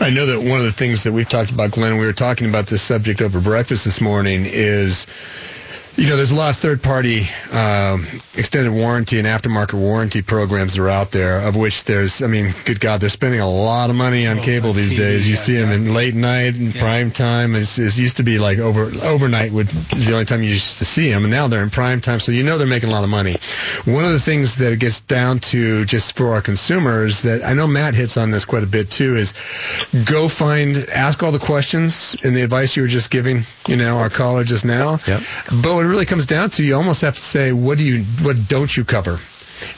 [0.00, 2.48] I know that one of the things that we've talked about, Glenn, we were talking
[2.48, 5.06] about this subject over breakfast this morning is
[5.96, 7.22] You know, there's a lot of third-party
[7.52, 8.00] um,
[8.36, 12.52] extended warranty and aftermarket warranty programs that are out there, of which there's, I mean,
[12.66, 15.26] good God, they're spending a lot of money on cable these days.
[15.26, 17.54] You see them in late night and prime time.
[17.54, 20.78] It's, it used to be like over overnight would is the only time you used
[20.78, 22.92] to see them, and now they're in prime time, so you know they're making a
[22.92, 23.36] lot of money.
[23.86, 27.54] One of the things that it gets down to, just for our consumers, that I
[27.54, 29.32] know Matt hits on this quite a bit too, is
[30.04, 33.96] go find, ask all the questions and the advice you were just giving, you know,
[33.96, 34.98] our caller just now.
[35.06, 35.22] Yep.
[35.62, 38.76] But really comes down to, you almost have to say, what do you, what don't
[38.76, 39.18] you cover?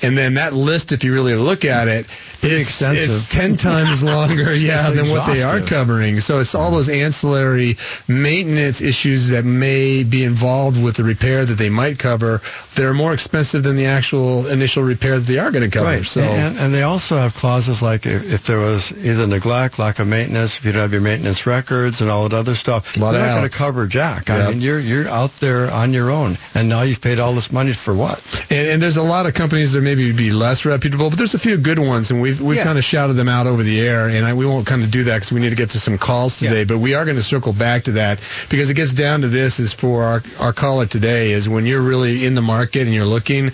[0.02, 2.06] And then that list, if you really look at it,
[2.40, 3.10] it's, extensive.
[3.10, 6.20] it's ten times longer, yeah, It's than what they are covering.
[6.20, 7.76] So it's all those ancillary
[8.06, 12.40] maintenance issues that may be involved with the repair that they might cover.
[12.74, 15.86] that are more expensive than the actual initial repair that they are going to cover.
[15.88, 16.04] Right.
[16.04, 19.98] So and, and they also have clauses like if, if there was either neglect, lack
[19.98, 23.12] of maintenance, if you don't have your maintenance records and all that other stuff, they're
[23.12, 24.30] not going to cover jack.
[24.30, 27.50] I mean, you're you're out there on your own, and now you've paid all this
[27.52, 28.22] money for what?
[28.50, 31.34] And, and there's a lot of companies that maybe would be less reputable, but there's
[31.34, 32.64] a few good ones, and we've we've Yeah.
[32.64, 34.08] kind of shouted them out over the air.
[34.08, 35.98] And I, we won't kind of do that because we need to get to some
[35.98, 36.64] calls today.
[36.64, 38.18] But we are going to circle back to that
[38.50, 41.82] because it gets down to this: is for our our caller today is when you're
[41.82, 43.50] really in the market and you're looking,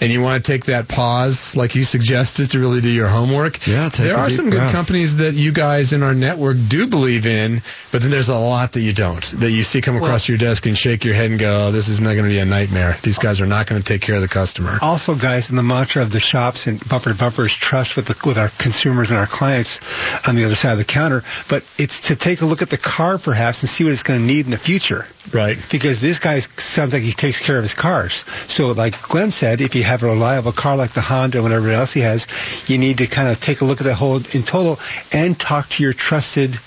[0.00, 3.66] and you want to take that pause, like you suggested, to really do your homework.
[3.66, 6.86] Yeah, take there are deep some good companies that you guys in our network do
[6.86, 7.60] believe in,
[7.92, 9.22] but then there's a lot that you don't.
[9.40, 11.88] That you see come across your desk and shake your head and go, oh, "This
[11.88, 12.96] is not going to be a nightmare.
[13.02, 16.02] These guys are not going to take care of the customer." Also, guys, the mantra
[16.02, 19.18] of the shops and bumper to bumper is trust with the, with our consumers and
[19.18, 19.80] our clients
[20.28, 21.22] on the other side of the counter.
[21.48, 24.20] But it's to take a look at the car perhaps and see what it's going
[24.20, 25.06] to need in the future.
[25.32, 25.58] Right.
[25.70, 28.24] Because this guy sounds like he takes care of his cars.
[28.46, 31.68] So, like Glenn said, if you have a reliable car like the Honda or whatever
[31.70, 32.26] else he has,
[32.70, 34.78] you need to kind of take a look at the whole in total
[35.12, 36.58] and talk to your trusted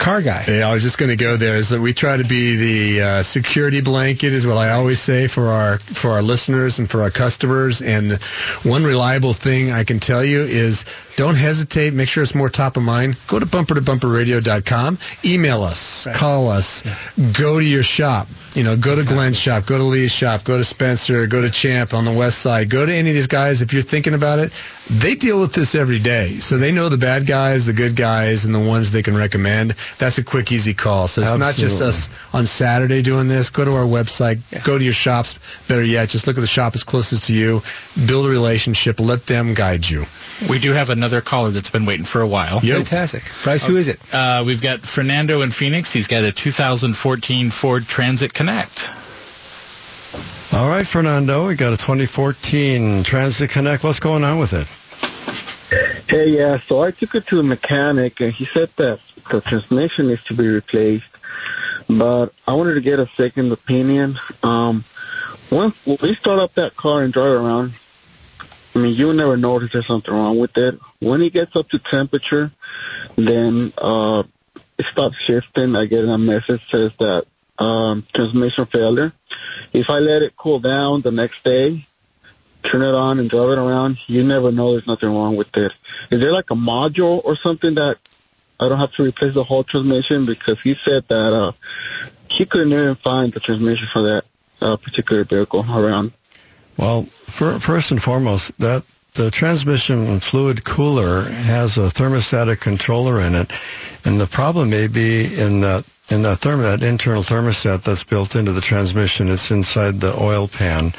[0.00, 0.42] car guy.
[0.48, 1.56] Yeah, I was just going to go there.
[1.56, 5.28] Is that we try to be the uh, security blanket, is what I always say
[5.28, 7.82] for our for our listeners and for our customers.
[7.82, 8.14] And
[8.64, 10.84] one reliable thing I can tell you is
[11.16, 11.92] don't hesitate.
[11.92, 13.16] Make sure it's more top of mind.
[13.28, 14.98] Go to bumper to bumperradio.com.
[15.24, 16.08] Email us.
[16.14, 16.82] Call us.
[17.34, 18.26] Go to your shop.
[18.54, 19.66] You know, go to Glenn's shop.
[19.66, 20.44] Go to Lee's shop.
[20.44, 21.26] Go to Spencer.
[21.26, 22.68] Go to Champ on the west side.
[22.70, 23.62] Go to any of these guys.
[23.62, 24.50] If you're thinking about it,
[24.90, 26.28] they deal with this every day.
[26.28, 29.74] So they know the bad guys, the good guys, and the ones they can recommend.
[29.98, 31.08] That's a quick, easy call.
[31.08, 33.50] So it's not just us on Saturday doing this.
[33.50, 34.64] Go to our website.
[34.64, 35.38] Go to your shops.
[35.68, 37.62] Better yet, just look at the shop that's closest to you.
[38.06, 39.00] Build a relationship.
[39.00, 40.04] Let them guide you.
[40.48, 42.60] We do have another caller that's been waiting for a while.
[42.62, 42.78] Yep.
[42.78, 43.24] Fantastic.
[43.44, 43.98] Bryce, who is it?
[44.14, 45.92] Uh, we've got Fernando in Phoenix.
[45.92, 48.88] He's got a 2014 Ford Transit Connect.
[50.52, 53.84] All right, Fernando, we got a 2014 Transit Connect.
[53.84, 54.66] What's going on with it?
[56.08, 56.58] Hey, yeah.
[56.58, 58.98] So I took it to a mechanic, and he said that
[59.30, 61.08] the transmission needs to be replaced.
[61.88, 64.16] But I wanted to get a second opinion.
[64.42, 64.84] Um,
[65.50, 67.72] once we start up that car and drive around,
[68.74, 70.78] I mean, you'll never notice there's something wrong with it.
[71.00, 72.52] When it gets up to temperature,
[73.16, 74.22] then uh,
[74.78, 75.74] it stops shifting.
[75.74, 77.26] I get a message says that
[77.58, 79.12] um, transmission failure.
[79.72, 81.86] If I let it cool down the next day,
[82.62, 85.72] turn it on and drive it around, you never know there's nothing wrong with it.
[86.10, 87.98] Is there like a module or something that
[88.60, 90.26] I don't have to replace the whole transmission?
[90.26, 91.52] Because he said that uh,
[92.28, 94.24] he couldn't even find the transmission for that
[94.60, 96.12] uh, particular vehicle around.
[96.76, 98.84] Well, fir- first and foremost, that
[99.14, 103.50] the transmission fluid cooler has a thermostatic controller in it,
[104.04, 108.60] and the problem may be in that in that internal thermostat that's built into the
[108.60, 109.28] transmission.
[109.28, 110.92] It's inside the oil pan.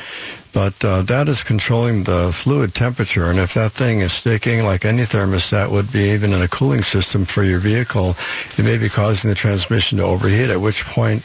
[0.53, 4.83] But uh, that is controlling the fluid temperature, and if that thing is sticking, like
[4.83, 8.15] any thermostat would be, even in a cooling system for your vehicle,
[8.57, 10.49] it may be causing the transmission to overheat.
[10.49, 11.23] At which point,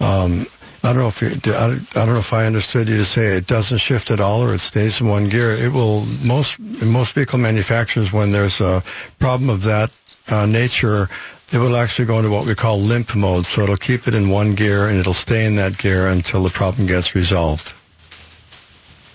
[0.00, 0.46] um,
[0.88, 1.66] I don't know if you, I
[2.00, 4.54] I don't know if I understood you to say it doesn't shift at all or
[4.54, 5.50] it stays in one gear.
[5.50, 8.82] It will most most vehicle manufacturers when there's a
[9.18, 9.90] problem of that
[10.30, 11.10] uh, nature,
[11.52, 13.44] it will actually go into what we call limp mode.
[13.44, 16.48] So it'll keep it in one gear and it'll stay in that gear until the
[16.48, 17.74] problem gets resolved.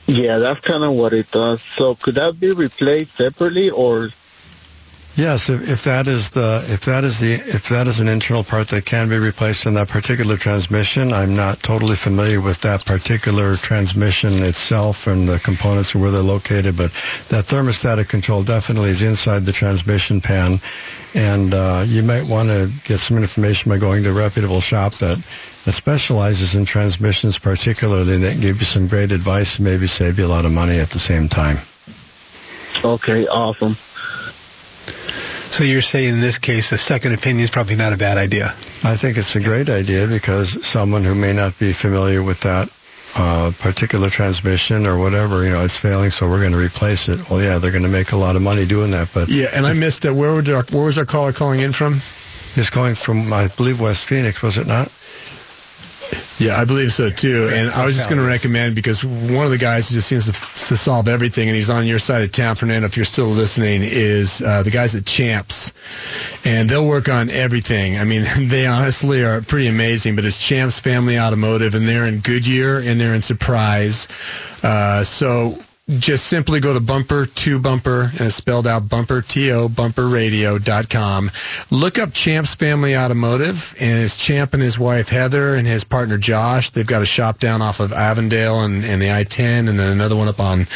[0.05, 1.63] Yeah, that's kind of what it does.
[1.63, 4.09] So could that be replaced separately or
[5.15, 8.43] Yes, if, if that is the if that is the if that is an internal
[8.43, 12.83] part that can be replaced in that particular transmission, I'm not totally familiar with that
[12.83, 16.89] particular transmission itself and the components and where they're located, but
[17.29, 20.59] that thermostatic control definitely is inside the transmission pan,
[21.13, 24.95] and uh, you might want to get some information by going to a reputable shop
[24.95, 25.17] that
[25.65, 30.25] that specializes in transmissions particularly, can give you some great advice and maybe save you
[30.25, 31.57] a lot of money at the same time.
[32.83, 33.75] Okay, awesome.
[35.53, 38.45] So you're saying in this case, a second opinion is probably not a bad idea.
[38.83, 42.73] I think it's a great idea because someone who may not be familiar with that
[43.15, 47.29] uh, particular transmission or whatever, you know, it's failing, so we're going to replace it.
[47.29, 49.67] Well, yeah, they're going to make a lot of money doing that, but Yeah, and
[49.67, 50.15] I missed it.
[50.15, 52.01] Where, would our, where was our caller calling in from?
[52.55, 54.91] it's going from, I believe, West Phoenix, was it not?
[56.39, 57.49] Yeah, I believe so too.
[57.51, 60.25] And I was just going to recommend because one of the guys who just seems
[60.25, 62.87] to, to solve everything, and he's on your side of town, Fernando.
[62.87, 65.71] If you're still listening, is uh, the guys at Champs,
[66.43, 67.99] and they'll work on everything.
[67.99, 70.15] I mean, they honestly are pretty amazing.
[70.15, 74.07] But it's Champs Family Automotive, and they're in Goodyear and they're in Surprise.
[74.63, 75.57] Uh, so
[75.89, 81.29] just simply go to bumper to bumper and it's spelled out bumper to bumperradio.com
[81.71, 86.17] look up champs family automotive and it's champ and his wife heather and his partner
[86.17, 86.69] josh.
[86.69, 90.15] They've got a shop down off of avondale and, and the i-10 and then another
[90.15, 90.67] one up on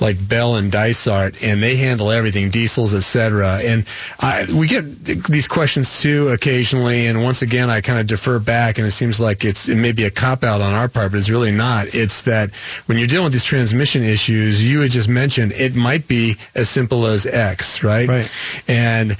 [0.00, 3.86] like bell and dysart and they handle everything diesels etc and
[4.20, 8.78] I, we get these questions too occasionally and once again i kind of defer back
[8.78, 11.18] and it seems like it's it may be a cop out on our part but
[11.18, 11.94] it's really not.
[11.94, 12.54] It's that
[12.86, 16.68] when you're dealing with these transmission issues you had just mentioned, it might be as
[16.68, 18.08] simple as X, right?
[18.08, 18.62] Right.
[18.68, 19.16] And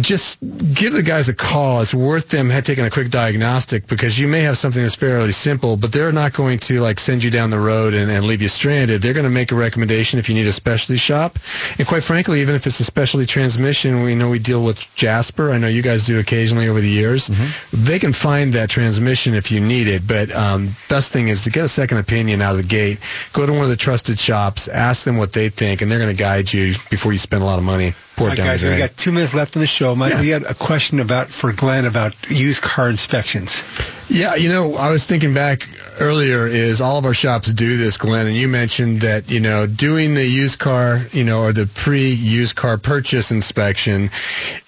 [0.00, 0.38] just
[0.74, 1.82] give the guys a call.
[1.82, 5.76] It's worth them taking a quick diagnostic because you may have something that's fairly simple,
[5.76, 8.48] but they're not going to like send you down the road and, and leave you
[8.48, 9.02] stranded.
[9.02, 11.38] They're going to make a recommendation if you need a specialty shop.
[11.78, 15.50] And quite frankly, even if it's a specialty transmission, we know we deal with Jasper.
[15.50, 17.30] I know you guys do occasionally over the years.
[17.72, 20.06] They can find that transmission if you need it.
[20.06, 22.98] But um, best thing is to get a second opinion out of the gate.
[23.32, 26.14] Go to one of the trusted shops, ask them what they think, and they're going
[26.14, 27.92] to guide you before you spend a lot of money.
[28.22, 28.80] Pour right, guys, we drain.
[28.80, 29.94] got two minutes left in the show.
[29.94, 33.62] Mike, we had a question about for Glenn about used car inspections.
[34.08, 35.66] Yeah, you know, I was thinking back
[35.98, 39.66] earlier is all of our shops do this, Glenn, and you mentioned that, you know,
[39.66, 44.10] doing the used car, you know, or the pre-used car purchase inspection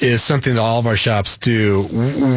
[0.01, 1.83] is something that all of our shops do.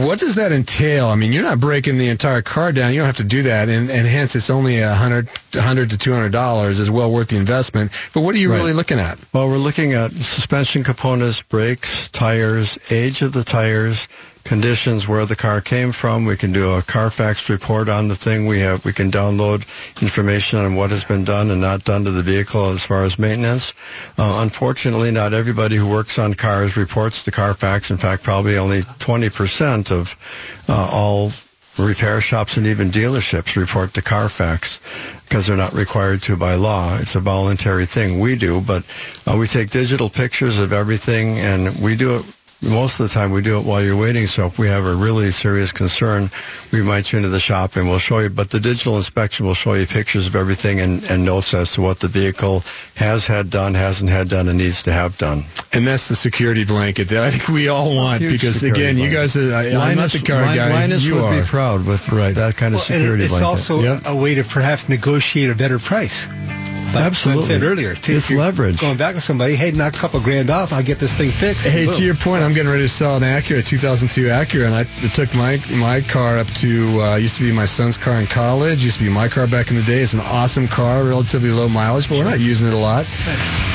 [0.06, 1.08] What does that entail?
[1.08, 2.92] I mean, you're not breaking the entire car down.
[2.92, 5.98] You don't have to do that, and, and hence it's only a hundred, hundred to
[5.98, 7.92] two hundred dollars is well worth the investment.
[8.14, 8.58] But what are you Right.
[8.58, 9.18] really looking at?
[9.34, 11.07] Well, we're looking at suspension components,
[11.48, 14.10] brakes, tires, age of the tires,
[14.44, 16.26] conditions where the car came from.
[16.26, 18.46] We can do a Carfax report on the thing.
[18.46, 19.64] We have we can download
[20.02, 23.18] information on what has been done and not done to the vehicle as far as
[23.18, 23.74] maintenance.
[24.18, 27.90] Uh, unfortunately, not everybody who works on cars reports to Carfax.
[27.90, 30.16] In fact, probably only 20% of
[30.68, 31.32] uh, all
[31.80, 34.82] repair shops and even dealerships report to Carfax
[35.28, 36.98] because they're not required to by law.
[37.00, 38.20] It's a voluntary thing.
[38.20, 38.84] We do, but
[39.28, 43.32] uh, we take digital pictures of everything and we do it most of the time
[43.32, 44.26] we do it while you're waiting.
[44.26, 46.30] So if we have a really serious concern,
[46.72, 48.30] we invite you into the shop and we'll show you.
[48.30, 51.82] But the digital inspection will show you pictures of everything and, and notes as to
[51.82, 52.64] what the vehicle
[52.96, 55.44] has had done, hasn't had done, and needs to have done.
[55.74, 59.12] And that's the security blanket that I think we all want because security again, you
[59.16, 60.70] guys are, I, I'm not the car Lin- guy.
[60.72, 61.40] Linus you would are.
[61.40, 62.34] be proud with right.
[62.34, 63.46] that kind of Well, and security it's blanket.
[63.48, 64.02] also Yep.
[64.08, 66.28] a way to perhaps negotiate a better price.
[66.94, 67.44] Like Absolutely.
[67.44, 67.92] I said earlier.
[67.92, 68.80] If It's leverage.
[68.80, 71.68] Going back to somebody, hey, knock a couple grand off, I'll get this thing fixed.
[71.68, 71.96] Hey, Boom.
[71.96, 75.36] to your point, I'm getting ready to sell an Acura, 2002 Acura, and I took
[75.36, 78.86] my my car up to uh, used to be my son's car in college.
[78.86, 80.00] Used to be my car back in the day.
[80.00, 83.06] It's an awesome car, relatively low mileage, but we're not using it a lot.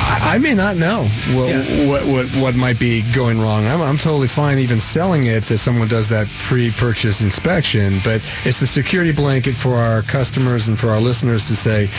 [0.00, 1.04] I, I may not know
[1.36, 1.52] what,
[1.86, 3.66] what what what might be going wrong.
[3.66, 8.60] I'm I'm totally fine even selling it if someone does that pre-purchase inspection, but it's
[8.60, 11.90] the security blanket for our customers and for our listeners to say,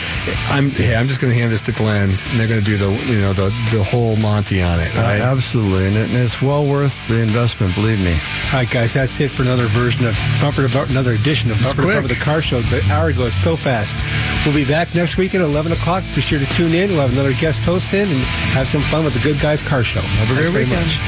[0.48, 2.76] I'm hey, I'm just going to hand this to Glenn, and they're going to do
[2.76, 4.90] the you know the the whole Monty on it.
[4.96, 7.74] Uh, absolutely, and, it, and it's well worth the investment.
[7.74, 8.12] Believe me.
[8.52, 11.60] All right, guys, that's it for another version of Bumper to Bumper, another edition of
[11.62, 11.94] Bumper to quick.
[11.96, 12.60] Bumper, the car show.
[12.60, 14.04] The hour goes so fast.
[14.44, 16.02] We'll be back next week at 11 o'clock.
[16.14, 16.90] Be sure to tune in.
[16.90, 18.20] We'll have another guest host in and
[18.56, 20.00] have some fun with the Good Guys Car Show.
[20.00, 20.86] Have a great Thanks very weekend.
[20.86, 21.00] much.